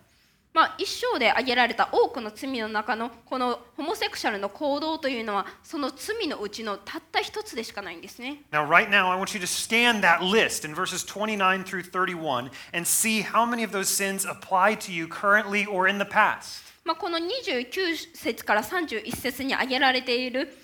[0.53, 8.41] まあ、一章で挙げられた多くの罪の中のこのホモセクシャルの行動というのはその罪のうちのたった一つでしかないんですね。
[8.51, 12.87] Now, right now, I want you to scan that list in verses 29 through 31 and
[12.87, 16.63] see how many of those sins apply to you currently or in the past.
[16.83, 20.57] まあ、この29節から31節に挙げられている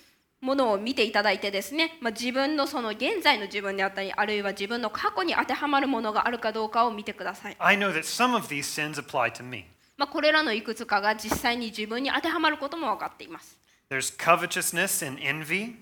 [0.43, 7.55] ものを見ていただいてですね、まあ、自分のその現在の自分であったりあるいは自分の過去に当てはまるものがあるかどうかを見てください。
[7.59, 9.63] I know that some of these sins apply to me.
[9.95, 13.57] まあ、これらのいくつかが実際に自分に当てはまることも分かっています。
[13.89, 15.75] There's covetousness and envy.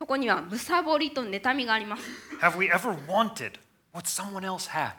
[0.00, 2.02] そこにはむさぼりと妬みがあります。
[2.40, 3.52] Have we ever wanted
[3.92, 4.94] what someone else had?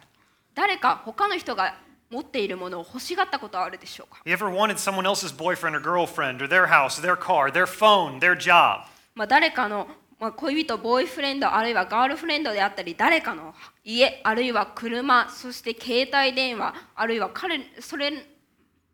[0.56, 1.76] 誰か他の人が
[2.10, 8.36] 持っているものを欲しがったことはあるでしょうか？You ever wanted someone else's boyfriend or girlfriend or their house, their car, their phone, their
[8.36, 8.86] job?
[9.15, 9.88] まあ、誰かの、
[10.19, 18.12] まあ、恋人、ボーイフレンド、あるいはガールフレンドであったり、誰かの家、あるいは車、そして携帯電話、あるいは彼、それ、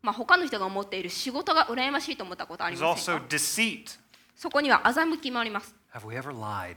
[0.02, 3.98] まあ、他の人が持っている仕事が羨ましいと思ったことあり There's ません also か deceit.
[4.36, 5.74] そこには欺きもあります。
[5.94, 6.76] Have we ever lied?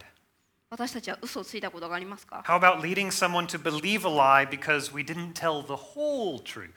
[0.69, 6.41] 私たちは嘘をついたことがありますか How about leading someone to believe a lie because we didn't tell the whole
[6.43, 6.69] truth?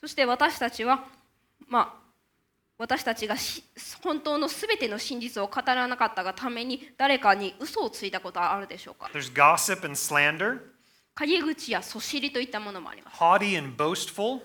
[0.00, 1.04] そして私たちは、
[1.68, 2.04] まあ、
[2.76, 3.62] 私たちがし
[4.02, 10.58] 本当のすべての真実を語らなかったがために誰かに嘘をついたことはあるでしょうか There's gossip and slander,
[11.14, 13.16] 陰口やそしりといったものもあります。
[13.16, 14.40] haughty and boastful.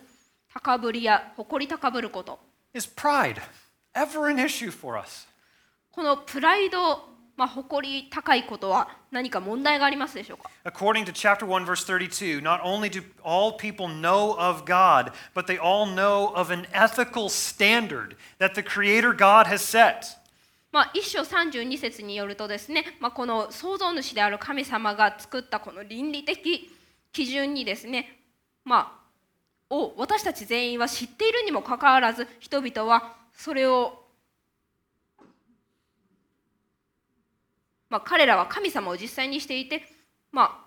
[0.53, 2.39] 高ぶりや誇り高ぶること。
[2.75, 3.41] Is pride
[3.95, 5.27] ever an issue for us?
[5.91, 7.03] このプライド、
[7.39, 15.47] まあ、誇り高いことは何か問題がありますでしょうか According to chapter 1, verse 32, not only do all people know of God, but
[15.47, 20.19] they all know of an ethical standard that the Creator God has set.
[20.73, 26.69] まあ、一章32節によるとですね、まあ、この創造主である神様が作ったこの倫理的
[27.13, 28.19] 基準にですね、
[28.65, 28.99] ま
[29.69, 34.08] あ、を私たち全員は知っているにもかかわらず人々はそれを、
[37.89, 39.83] まあ、彼らは神様を実際にしていて、
[40.31, 40.65] まあ、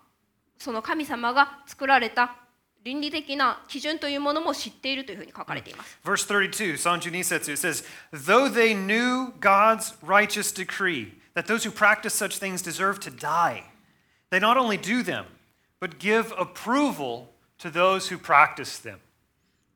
[0.59, 2.37] その神様が作られた
[2.85, 5.99] 倫理的な基準というものも知っているというふうに書かれています。
[6.05, 12.13] Verse 32, Sanju Nisetsu, it says, Though they knew God's righteous decree that those who practice
[12.13, 13.65] such things deserve to die,
[14.31, 15.27] they not only do them,
[15.79, 18.99] but give approval to those who practice them.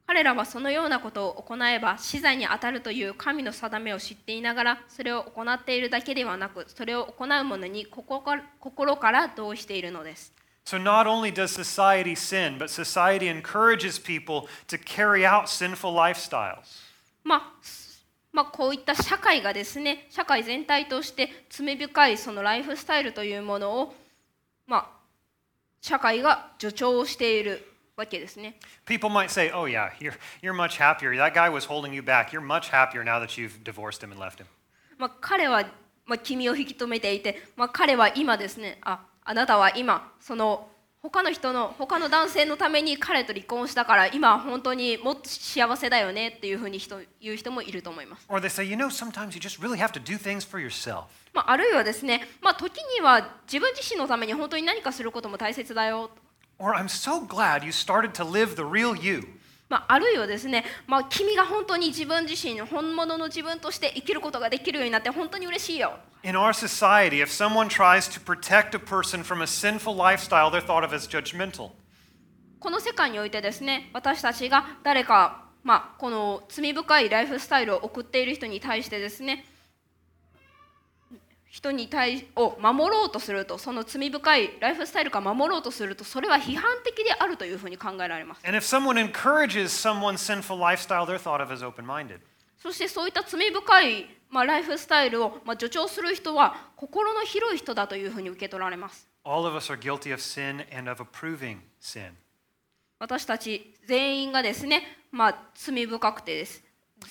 [0.07, 10.33] 彼らはそのようなことを行えば死罪に当たるという神の定めを知っていながらそれを行っているだけではなくそれを行う者に心から同意しているのです。
[10.65, 16.57] So not only does society sin, but society encourages people to carry out sinful lifestyles.
[17.25, 17.87] まあす
[18.33, 23.95] まあ、こういった社会がですね社会全体として罪深いそのライフスタイルというものを、
[24.67, 24.89] まあ、
[25.81, 27.67] 社会が助長している
[27.97, 28.59] わけですね。
[28.85, 31.17] People might say, oh, yeah, you're, you're much happier.
[31.17, 32.31] That guy was holding you back.
[32.31, 34.47] You're much happier now that you've divorced him and left him.
[34.99, 35.65] まあ、彼は、
[36.05, 40.69] まあ、君を引き止めていて、まあ、彼は今ですねああなたは今その
[41.03, 51.05] 他の人の他の男性のために彼と離婚したから今は本当にもっと幸せだよねっていうふうに人言う人もいると思います、Or they say, you know, sometimes you just really have to do things for yourself.
[51.33, 56.11] まあ、あるいはですね、まあ、時には自分自身のために本当に何かすることも大切だよ
[56.59, 59.25] Or I'm so glad you started to live the real you.
[59.69, 70.51] まあ、あるいはですね、まあ、君が本当に自分自身本物の自分として生きることができるようになって本当に嬉しいよ In our society, if someone tries to protect a person from a sinful lifestyle,
[70.51, 71.71] they're thought of as judgmental.
[72.61, 79.45] この世界においてですね私たちが誰か、まあ、この罪深いライフスタイルを送っている人に対してですね
[81.57, 92.19] 人に対を守ろうとするとその罪深いライフスタイルから守ろうとするとそれは批判的であるというふうに考えられます And if someone encourages someone's sinful lifestyle, they're thought of as open minded.
[92.59, 102.11] そしてそういった罪深い、まあ、ライフスタイルを、まあ、助長する人は心の広い人だというふうに受け取られます All of us are guilty of sin and of approving sin.
[102.99, 106.63] 私たち全員がですね、まあ、罪深くてです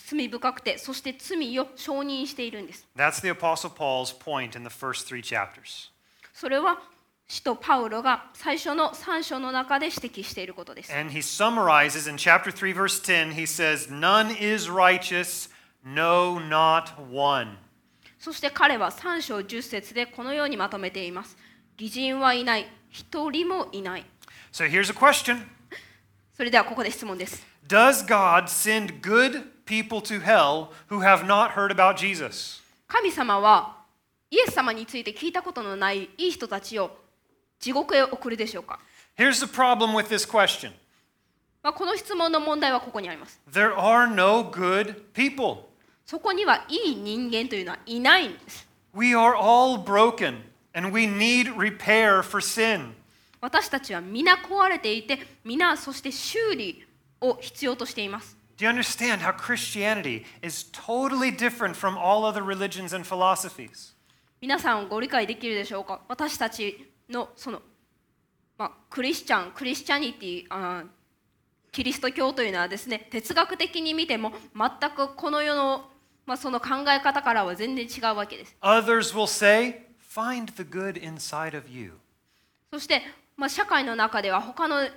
[0.07, 2.88] 罪深くて、そして罪を承認しているんです。
[6.33, 6.81] それは、
[7.27, 10.93] 使徒パウロが最初の3章の中で指摘していることです。
[18.19, 21.38] そして彼は3章10節でこのようにまとめています。
[21.77, 24.05] 偽人はいない、一人もいない。
[26.36, 32.61] それではここで質問です Does God send good people to hell who have not heard about Jesus?
[32.88, 33.77] 神様は
[34.29, 36.97] イエス様について聞いたことのないいい人たちを
[37.59, 38.79] 地獄へ送るでしょうか、
[39.17, 40.73] Here's the problem with this question
[41.63, 45.59] まあ、この質問の問題はここにあります there are no good people.
[46.05, 50.41] そこにはいい人間というのはいないんです We are all broken
[50.75, 52.91] and we need repair for sin.
[53.46, 56.84] 私たちは皆壊れていて皆そして修理
[57.22, 63.93] を必要としています Do you understand how Christianity is totally different from all other religions and philosophies?
[64.41, 67.62] 皆さんご理解できるでしょうか私たちのその、
[68.58, 70.88] まあ、クリスチャンクリスチャニティあー
[71.72, 75.86] キリスト教というのはですね哲学的に見ても全くこの世の、
[76.26, 81.93] まあ、その考え方からは全然違うわけです Others will say, find the good inside of you.
[82.72, 83.04] そして、
[83.38, 84.88] まあ、社会の中では他の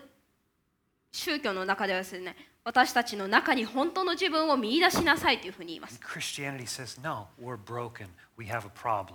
[1.13, 8.09] 宗教の中ではですね私たちの中に本当の自分を見出しなさいというふうに言います Christianity says, no, we're broken.
[8.37, 9.15] We have a problem.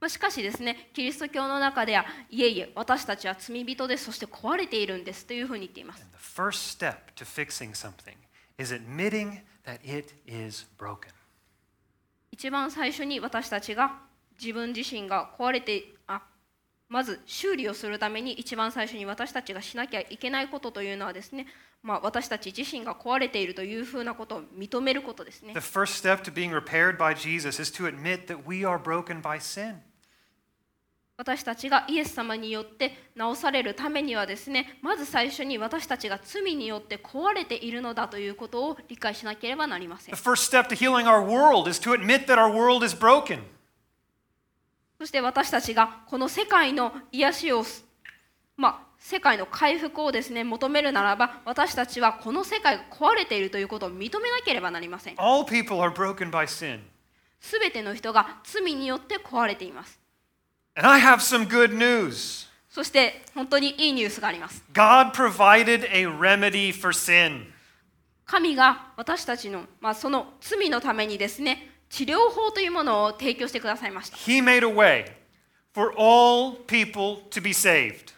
[0.00, 8.16] まあ、しかしですねキリスト教の中ではいえいえ私たちは罪人ですそして壊れているんですというふうに言っています the first step to fixing something
[8.58, 11.10] is admitting that it is broken.
[12.32, 13.98] 一番最初に私たちが
[14.40, 15.99] 自分自身が壊れてあ
[16.90, 21.46] まず修理をするために一番最初に私たちがしなきゃいけないことというのはですね、
[21.84, 29.22] まあ、私たち自身が壊れているというふうなことを認めることですね The first step to being repaired by Jesus is to admit that we are broken
[29.22, 29.76] by sin.
[31.16, 42.96] 私たちがイエス様によって治されるためにはですねまず最初に私たちが罪によって壊れているのだということを理解しなければなりません The first step to healing our world is to admit that our world is
[42.96, 43.42] broken.
[45.00, 47.86] そして私たちがこの世界の癒しをす
[48.54, 56.80] まあ世界の回復をですね求めるならば私たちはこの世界が壊れているということを認めなければなりません All people are broken by sin.
[57.40, 59.98] すべての人が罪によって壊れています
[60.74, 62.46] And I have some good news.
[62.68, 67.46] そして本当にいいニュースがあります God provided a remedy for sin.
[68.26, 75.04] 神が私たちの、まあ、その罪のためにですね治療法というものを提供してくださいました He made a way
[75.74, 78.14] for all people to be saved.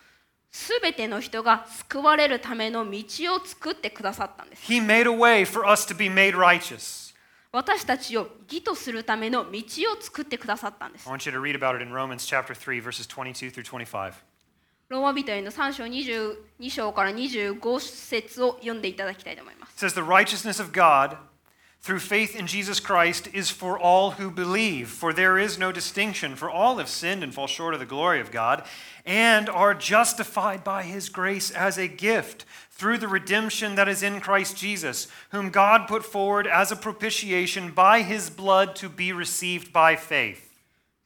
[0.51, 3.03] すべての人が救われるための道
[3.35, 7.13] を作ってくださったんです He made a way for us to be made righteous.
[7.51, 9.61] 私たちを義とするための道
[9.93, 14.13] を作ってくださったんです I want you to read about it in Romans chapter 3, verses 22 through 25.
[14.89, 19.87] ローマ人への3章22章から25節を読んでいただきたいと思います。
[19.87, 21.17] It says, The righteousness of God
[21.82, 26.36] through faith in Jesus Christ is for all who believe, for there is no distinction,
[26.36, 28.66] for all have sinned and fall short of the glory of God,
[29.06, 34.20] and are justified by his grace as a gift through the redemption that is in
[34.20, 39.72] Christ Jesus, whom God put forward as a propitiation by his blood to be received
[39.72, 40.44] by faith.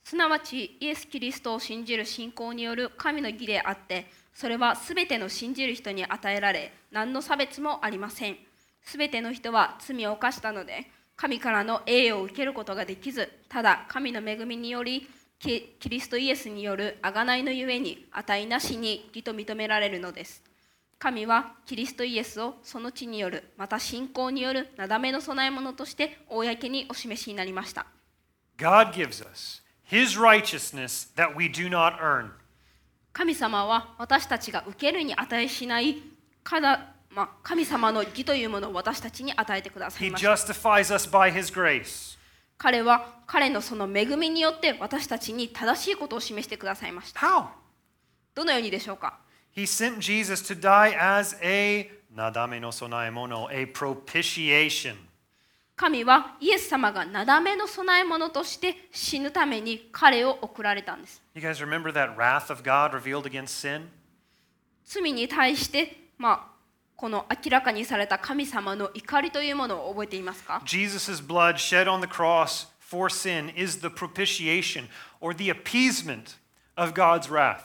[0.03, 8.44] すなわち、イエス・キリストを信じる信仰による神の義であって、それはすべての信じる人に与えられ、何の差別もありません。
[8.86, 15.08] すべての人は罪を犯したので、神からの栄誉を受けることができず、ただ神の恵みにより、
[15.38, 20.42] キキリストイエスによる贖いのゆえに、値なしに義と認められるのです。
[20.98, 27.86] 神はキリストイエスをその地による、また信仰によるなだめの供え物として公にお示しになりました。
[28.56, 32.30] God gives us his righteousness that we do not earn.
[33.12, 36.02] 神様は私たちが受けるに値しない
[37.16, 40.32] まあ、神様の義というものを私たちに与えてくださ He いました。
[40.34, 42.18] justifies us by his grace.
[42.58, 47.20] 彼は彼のその恵みによって私たちに正しいことを示してくださいました。
[47.20, 47.46] How?
[48.34, 49.18] どのようにでしょうか
[49.56, 54.96] He sent Jesus to die as a nadame no sonaemono, a propitiation.
[55.74, 61.22] 神はイエス様がなだめの供え物として死ぬために彼を送られたんです。
[61.34, 63.86] You guys remember that wrath of God revealed against sin?
[64.84, 66.55] 罪に対して、まあ、
[66.96, 74.88] この明らかにされた神様の怒りというものを覚えていますか Jesus' blood shed on the cross for sin is the propitiation
[75.20, 76.38] or the appeasement
[76.74, 77.60] of God's wrath.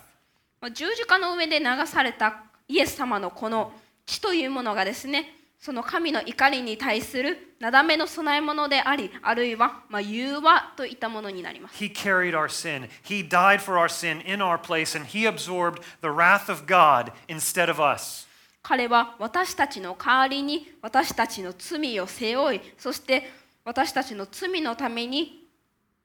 [0.60, 3.72] まあ十字架の上で流されたイエス様のこの
[4.06, 12.90] 血というものがですねその神の怒りに対するなだめの供え物でありあるいはまあ融和といったものになります He carried our sin.
[13.04, 17.14] He died for our sin in our place, and He absorbed the wrath of God
[17.30, 18.28] instead of us.
[18.62, 23.24] 彼は私たちの代わりに私たちの罪を背負いそして
[23.66, 25.48] 私たちの罪のために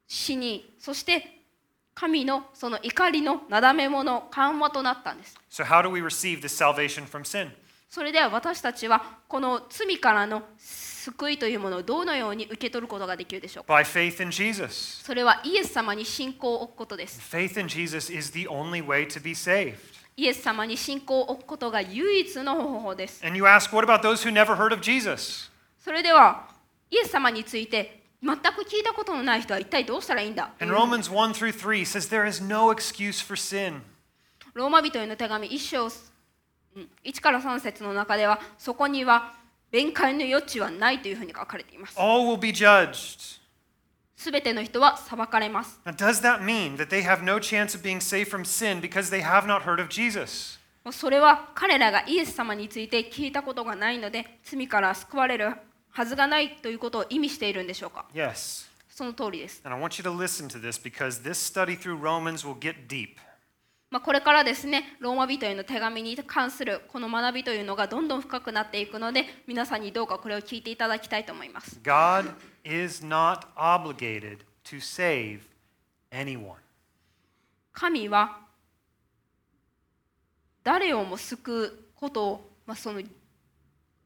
[0.06, 1.36] 死にそして
[1.94, 7.50] 神のその怒りのなだめ者緩和となったんです So, how do we receive this salvation from sin?
[7.88, 15.02] それでは私たちはこの罪からの救いというものをどのように受け取ることができるでしょうか？By faith in Jesus.
[15.02, 19.76] それはイエス様に信仰を置くことです Faith in Jesus is the only way to be saved.
[20.18, 23.22] イエス様に信仰を置くことが唯一の方法です。
[23.22, 23.68] Ask,
[25.78, 26.48] それでは、
[26.90, 31.10] イエス様について全く聞いたことのない人は一体どうしたらいいんだ ?Romans
[34.54, 35.88] ローマ人への手紙一章
[37.04, 39.34] 一から三節の中ではそこには
[39.70, 41.94] 弁解の余地はないというふうに書かれています。
[44.16, 45.78] すべての人は裁かれます。
[50.92, 55.52] それは彼らがイエス様について聞いたことがないので、罪から救われる
[55.90, 58.06] はずがないということを意味しているんでしょうか？
[58.88, 59.62] その通りです。
[63.88, 71.78] まこれからですね、ローマ人への手紙に関するこの学びというのがどんどん深くなっていくので、皆さんにどうかこれを聞いていただきたいと思います。
[72.66, 75.40] Is not obligated to save
[76.10, 76.56] anyone.
[77.72, 78.40] 神は
[80.64, 83.00] 誰をも救うことを、まあ、その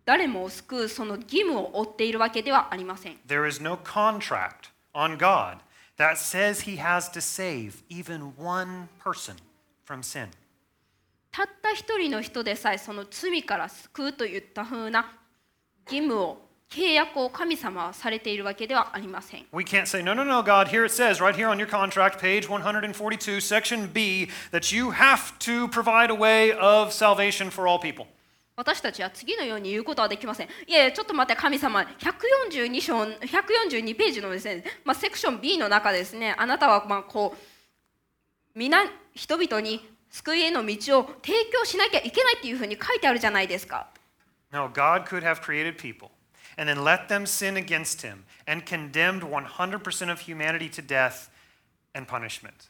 [0.04, 5.58] 誰もを救うその義務を負っているわけではありません There is no contract on God
[5.96, 9.36] that says he has to save even one person
[9.86, 10.28] from sin.
[11.30, 15.16] たった一人の人でさえその罪から救うといったふうな
[15.86, 22.21] 義務を契約を神様はされているわけではありません We can't say, no, no, no, God, here it says, right here on your contract,
[22.21, 27.81] page 142, section B, that you have to provide a way of salvation for all
[27.81, 28.07] people.
[28.55, 30.49] 私たちは次のように言うことはできません。
[30.66, 37.39] いやいや、ちょっと待って、神様、142章、142ページのですね、まあ、セクション B の中ですね、あなたはまあこう、
[38.55, 43.89] 皆、人々に救いへの道を提供しなきゃいけないっていうふうに書いてあるじゃないですか。
[44.53, 46.11] No, God could have created people
[46.61, 51.30] and then let them sin against him and condemned 100% of humanity to death
[51.94, 52.68] and punishment.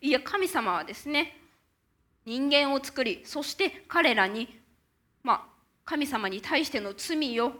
[0.00, 1.36] いや、神様はですね、
[2.24, 4.60] 人間を作り、そして彼らに、
[5.24, 5.42] まあ、
[5.84, 7.52] 神様に対しての罪を、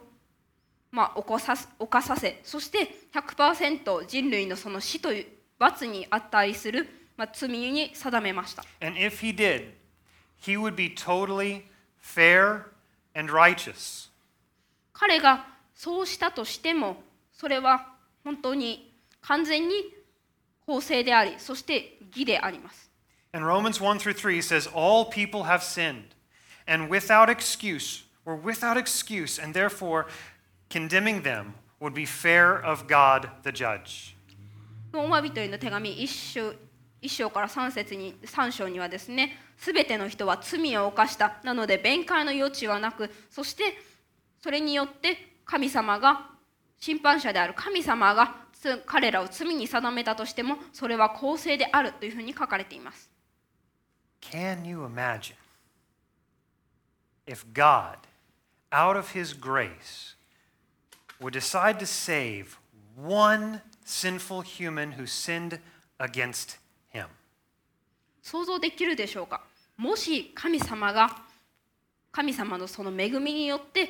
[0.89, 5.25] まあ、起こさす犯させ、そして100%人類のその死という
[5.59, 6.87] 罰に値する、
[7.17, 8.63] まあ、罪に定めました。
[8.79, 9.73] And if he did,
[10.41, 11.63] he would be totally
[12.01, 12.67] fair
[13.13, 14.10] and righteous.
[15.01, 17.01] 彼がそうしたとしても、
[17.33, 17.87] それは
[18.23, 19.73] 本当に完全に
[20.63, 22.91] 公正であり、そして義であります。
[23.33, 26.09] And Romans 1 through 3 says, All people have sinned
[26.67, 30.05] and without excuse, or without excuse, and therefore
[30.69, 34.15] condemning them would be fair of God the judge.
[34.91, 36.53] ローマ人への手紙1章
[37.01, 43.63] ,1 章から3節に3章にはですねすべての人は罪を犯したなので弁解の余地はなくそして
[44.41, 46.29] それによって神様が
[46.79, 53.09] 審判者である神様がつ彼らを罪に定めたとしてもそれは公正であるというふうに書かれています
[54.21, 55.35] Can you imagine
[57.25, 57.97] if God,
[58.71, 60.15] out of his grace,
[61.19, 62.57] would decide to save
[62.95, 65.59] one sinful human who sinned
[65.99, 66.57] against
[66.93, 67.07] him?
[68.21, 69.41] 想像できるでしょうか
[69.77, 71.17] もし神様が
[72.11, 73.89] 神様のその恵みによって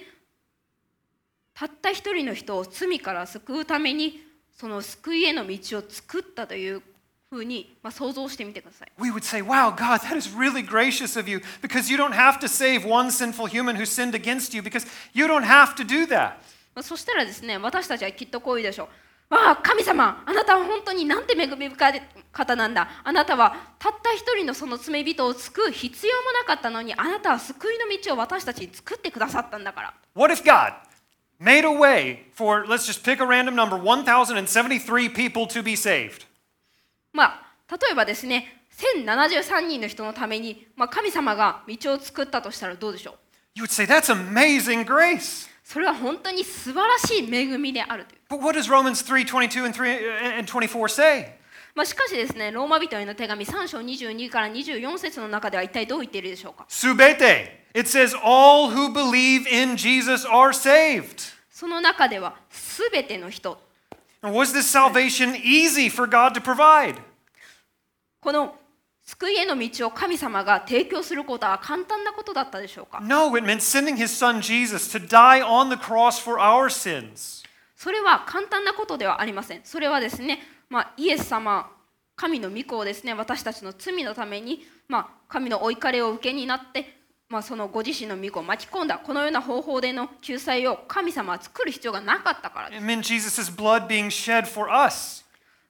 [1.53, 4.21] たった一人の人を罪から救うために
[4.51, 6.81] その救いへの道を作ったという
[7.29, 8.91] ふうに、まあ、想像してみてください。
[8.99, 12.47] We would say, Wow, God, that is really gracious of you because you don't have to
[12.47, 16.33] save one sinful human who sinned against you because you don't have to do that.
[16.75, 18.87] まあそしたらですね私たちはきっとこう言うでしょ
[19.29, 22.01] うわあ神様あなたは本当になんて恵み深い
[22.33, 22.89] 方なんだ。
[23.03, 29.93] あなたはたった一人のその罪人を救う必要もなかったのにあなたは救いの道を私たちに作ってくださったんだから。
[30.13, 30.73] What if God
[31.40, 36.26] made a way for, let's just pick a random number, 1,073 people to be saved?
[37.12, 43.14] まあ例えばですね1073人の人のために、まあ、神様が道を作ったとしたらどうでしょう
[43.54, 45.48] You would say, That's amazing grace.
[45.64, 51.38] それは本当に素晴らしい恵みであるという、 But what does Romans 3 22 and, 3, and 24 say?
[51.73, 57.61] まあ、しかしですねローマ人への手紙3章22から24節の中では一体どう言っているでしょうか Subete.
[57.73, 61.33] It says, All who believe in Jesus are saved.
[61.49, 62.35] その中では
[62.91, 63.57] 全ての人
[64.23, 66.95] was this salvation easy for God to provide?
[68.19, 68.55] この
[69.03, 77.43] 救いへの道を神様が提供することは簡単なことだったでしょうか No, it meant sending his son Jesus to die on the cross for our sins.
[77.75, 80.39] それは簡単なことではありませんそれはですね、
[80.71, 81.69] まあ、イエス様
[82.15, 86.85] 神の御子をですね私たちの罪のために、まあ、神のお怒りを受けになって、
[87.27, 95.25] まあ、そのご自身の御子を巻き込んだこのような方法での救済を神様は作る必要がなかったからです It meant Jesus' blood being shed for us.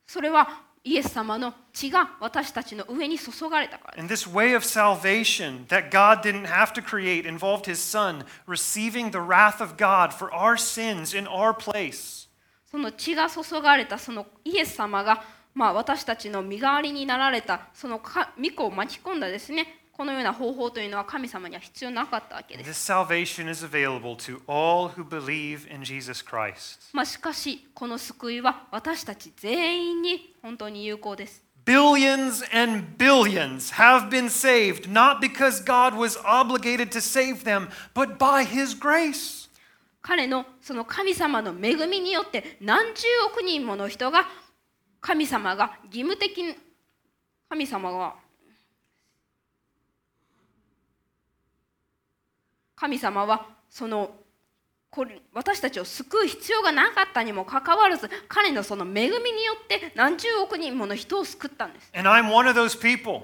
[0.06, 8.24] それはイエス様の血が私たちの上に注がれたから And this way of salvation that God didn't have to create involved his son
[8.48, 12.21] receiving the wrath of God for our sins in our place.
[12.72, 15.22] その血が注がれたそのイエス様が、
[15.54, 22.92] ま、私たちの身代わりになられたその御子を巻き込んだですねこのような方法というのは神様には必要なかったわけです。
[26.94, 31.44] ま、しかし、この救いは私たち全員に本当に有効です。
[31.66, 32.44] Billions
[32.98, 38.74] billions have been saved, not because God was obligated to save them, but by His
[38.74, 39.51] grace.
[40.02, 44.26] 彼のその神様の恵みによって何十億人もの人が
[45.00, 46.56] 神様が義務的に
[47.50, 48.16] 神様が
[52.76, 54.12] 神様はその
[54.90, 63.22] これ私たちを救う必要がなかったにもかかわらず彼のその恵みによって何十億人もの人を救ったんです And I'm one of those people.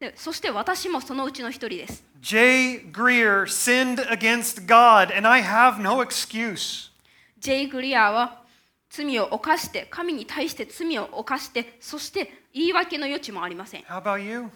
[0.00, 6.90] でそして私もそのうちの一人です Jay Greer sinned against God, and I have no excuse.
[7.38, 8.42] ジェイ・グリアーは
[8.90, 14.48] 罪を犯して神に対して罪を犯してそして言い訳の余地もありません How about you?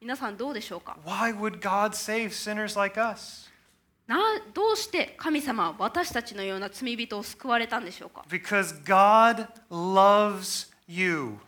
[0.00, 3.50] 皆さんどうでしょうか Why would God save sinners like us?
[4.06, 4.18] な
[4.52, 11.38] どうして神様は私たちのような罪人を救われたんでしょうか Because God loves you.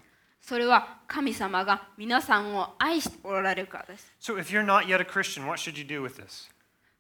[0.47, 6.51] それは神様が皆さんを愛しておられるからです So if you're not yet a Christian, what should you do with this?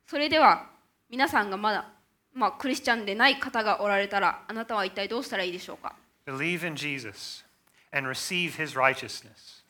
[0.06, 0.70] それでは
[1.10, 1.90] 皆さんがまだ、
[2.32, 5.94] まあ、クリスチャンでない方がおられたらあなたは一体どうしたらいいでしょうか
[6.26, 7.44] Believe in Jesus
[7.92, 9.62] and receive his righteousness.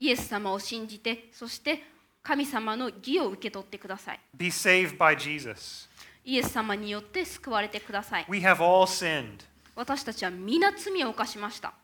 [0.00, 1.82] イエス様を信じてそして
[2.22, 5.90] 神様の義を受け取ってください Be saved by Jesus.
[6.24, 9.40] イエス様によって救われてください We have all sinned.
[9.76, 11.74] 私たちは皆罪を犯しました。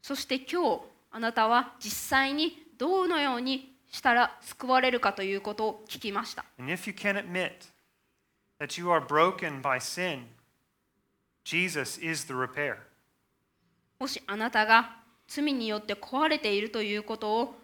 [0.00, 0.80] そして今日、
[1.10, 6.44] あなたは実際にどのようにしたら救われるかということを聞きました。
[13.98, 14.96] もしあなたが
[15.28, 17.54] 罪によって壊れているということを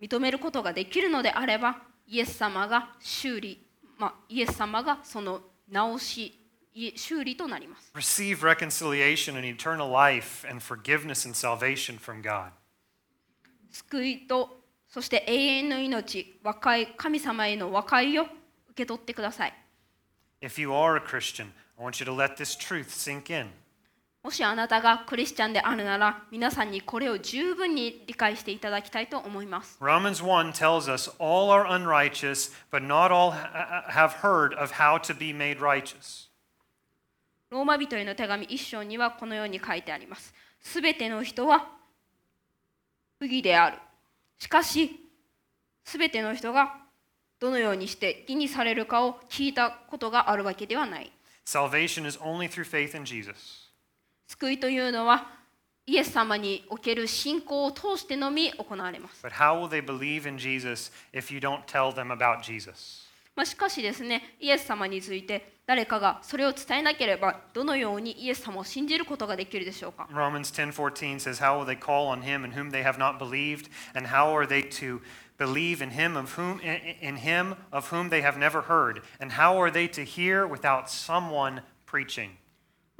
[0.00, 3.64] 認めることができるのであれば、イエス様が修理。
[4.02, 6.36] まあ、イエス様がその直し
[6.96, 12.50] 修理となります Receive reconciliation and eternal life and forgiveness and salvation from God.
[13.70, 18.32] 救いとそして永遠の命和解神様への和解を受
[18.74, 19.54] け取ってください
[20.40, 23.50] If you are a Christian, I want you to let this truth sink in.
[24.22, 34.72] もしあなたがクリスチャンであるなら皆さんにこれを十分に理解していただきたいと思います Romans 1 tells us all are unrighteous, but not all ha- have heard of
[34.74, 36.28] how to be made righteous.
[37.50, 40.32] ローマ人への手紙一章にはこのように書いてあります。
[40.60, 41.68] すべての人は
[43.18, 43.78] 不義である。
[44.38, 44.98] しかし、
[45.84, 46.76] すべての人が
[47.38, 51.12] どのようにして義にされるかを聞いたことがあるわけではない。
[51.44, 53.61] Salvation is only through faith in Jesus.
[54.32, 55.26] 救いというのは
[55.84, 59.26] イエス様における信仰を通してのみ行われます。
[59.26, 63.02] But how will they believe in Jesus if you don't tell them about Jesus?
[63.34, 73.18] まあ、しかしですね、イエス様について誰かがそれを伝えなければどのようにイエス様を信じることができるでしょうか Romans 10:14 says, "How will they call on him in whom they have not
[73.18, 75.00] believed, and how are they to
[75.38, 79.32] believe in him of whom in in him of whom they have never heard, and
[79.32, 82.41] how are they to hear without someone preaching?"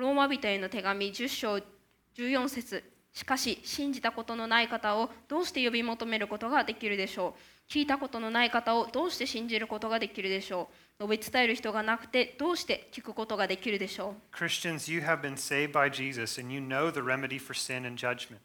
[0.03, 1.61] ローマ人への手紙10章
[2.17, 2.83] 14節。
[3.13, 7.37] しかし信じたことのない方をどうして呼び求めることができるでしょ
[7.69, 7.73] う？
[7.73, 11.05] 聞いたことのない方をどうして信じることができるでしょう？
[11.07, 18.39] 述べ伝える人がなくてどうして聞くことができるでしょう？Christians, you have been saved by Jesus and you know the remedy for sin and judgment.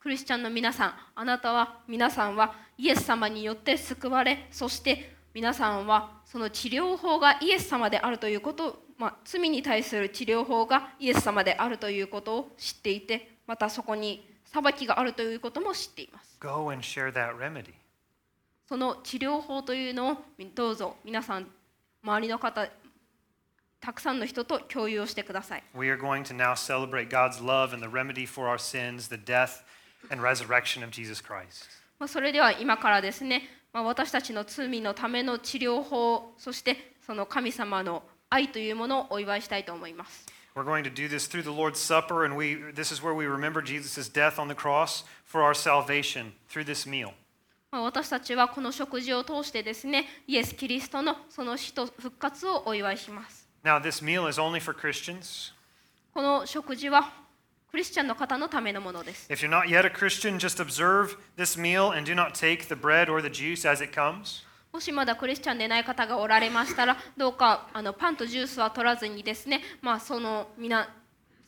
[0.00, 17.72] クリスチャンの皆さんあなたは皆さんはイエス様によって救われそして皆さんはその治療法がイエス様であるということまあ、罪に対する治療法がイエス様であるということを知っていてまたそこに裁きがあるということも知っています Go and share that remedy.
[18.68, 20.16] その治療法というのを
[20.54, 21.46] どうぞ皆さん
[22.02, 22.68] 周りの方
[23.80, 29.16] たくさんの人と共有をしてください We are going to now celebrate God's love and the remedy for our sins, the
[29.16, 29.62] death
[30.10, 31.68] and resurrection of Jesus Christ.
[32.00, 33.42] まあ、それでは今からですね、
[33.72, 43.26] まあ、私たちの罪のための治療法そしてその神様の愛というものをお祝いしたいと思います We're going to do this through the Lord's Supper, and we, this is where we
[43.26, 47.12] remember Jesus' death on the cross for our salvation through this meal.
[47.70, 55.52] まあ私たちはこの食事を通してですねイエス・キリストのその死と復活をお祝いします Now, this meal is only for Christians.
[56.14, 57.12] この食事は
[57.70, 62.74] クリスチャンの方のためのものです If you're not yet a Christian, just observe this meal and do not take the
[62.74, 64.44] bread or the juice as it comes.
[64.72, 70.88] もしまだクリスチャンでない方がおられましたらどうかあのパンとジュースは取らずにですねまあその皆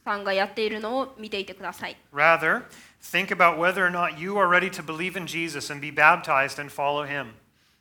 [0.04, 2.62] さんがやっているのを見ていてください Rather,
[3.02, 6.60] think about whether or not you are ready to believe in Jesus and be baptized
[6.60, 7.32] and follow him.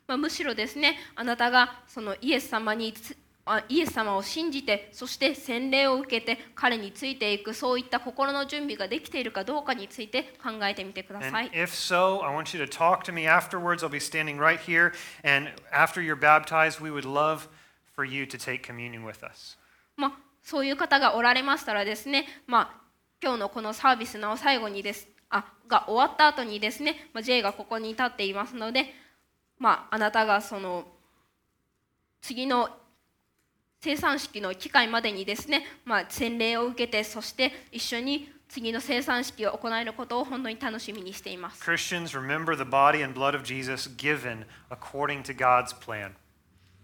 [0.06, 2.92] まあ、むしろですねあなたがそのイエス様に
[3.68, 13.82] イエス様を信じてそして洗礼を受けて彼についていくそういった心の準備ができているかどうかについて考えてみてください if so, I want you to talk to me afterwards.
[13.82, 14.92] I'll be standing right here.
[15.24, 17.48] And after you're baptized, we would love
[17.94, 19.58] for you to take communion with us.
[19.96, 22.80] まあ、そういう方がおられましたらですね、まあ、
[23.22, 28.86] 今日のこのサービスの最後にですあが終わった後にですね、まあ、J がここに立っていますので、
[29.58, 30.86] まあ、あなたがその
[32.22, 32.70] 次の
[33.82, 41.62] 生産式の機会までにですね、まあ、洗礼を受けてそして一緒に次の生産式を行えることを本当に楽しみにしています。
[41.62, 46.10] Christians, remember the body and blood of Jesus given according to God's plan.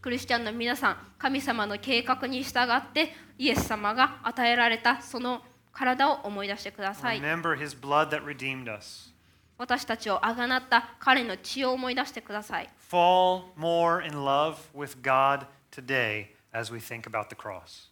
[0.00, 5.42] クリスチャンの皆さん、神様の計画に従ってイエス様が与えられたその
[5.74, 7.20] 体を思い出してください。
[7.20, 9.12] Remember his blood that redeemed us.
[9.58, 12.70] 私たちをあがなった彼の血を思い出してください。
[12.90, 17.90] Fall more in love with God today as we think about the cross.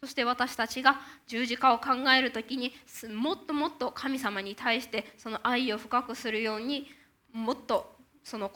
[0.00, 6.90] そして私たちが十字架を考えるときにすもっともっと神様に対してその愛を深くするように
[7.32, 7.94] もっと
[8.24, 8.50] その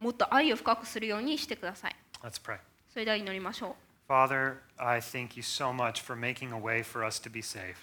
[0.00, 1.96] もっと愛を深くするようにしてください。
[2.22, 2.58] Let's pray.
[2.92, 3.76] それでは祈りましょ
[4.08, 4.12] う。
[4.12, 7.74] Father, I thank you so much for making a way for us to be saved.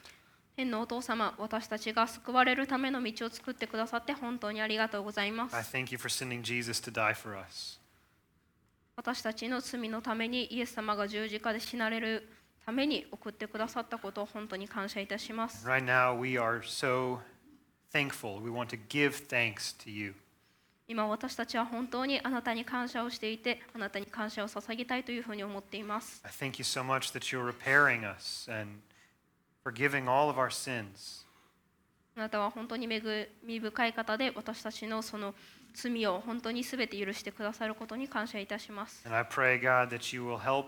[0.58, 5.76] 天のお父様、私たちが救われるための道を作ってくださって本当にありがとうございま I す。
[5.76, 7.80] thank you for sending Jesus to die for us.
[8.96, 12.30] 私たちの罪のためにイエス様が十字架で死なれる
[12.66, 15.68] ために送ってくださったことを本当に感謝いたします。
[15.68, 17.20] Right now, we are so
[17.94, 18.42] thankful.
[18.42, 20.16] We want to give thanks to you.
[20.88, 28.82] 今私たちは本当にあなたに感謝をしていてあなたに感謝を捧げたいというふうに思っています I thank you so much that you're repairing us and
[29.64, 31.26] forgiving all of our sins.
[32.16, 35.34] あなたは本当に恵み深い方で私たちのその
[35.76, 40.68] 罪を本当に全て許してくださることに感謝いたします And I pray, God, that you will help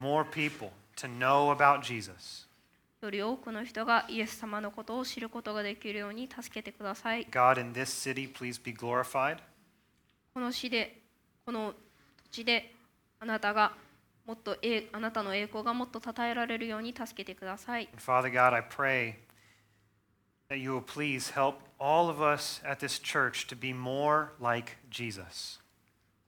[0.00, 2.46] more people to know about Jesus.
[3.02, 9.38] より多くの人がイエス様のことを知ることができるように助けてください God, in this city, please be glorified.
[10.32, 10.98] この市で
[11.44, 11.74] この
[12.30, 12.72] 土地で
[13.20, 13.72] あなたが
[14.26, 19.14] もっとえあなたの栄光がもっと称えられるように助けてください And Father God, I pray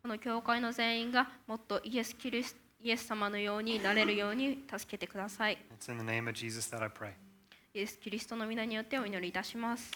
[0.02, 2.16] この教会の全員がもっとイエス・
[3.06, 5.58] 様のようになれるように助けてください。
[7.74, 9.92] イエス・キリストの皆によってお祈りいたします。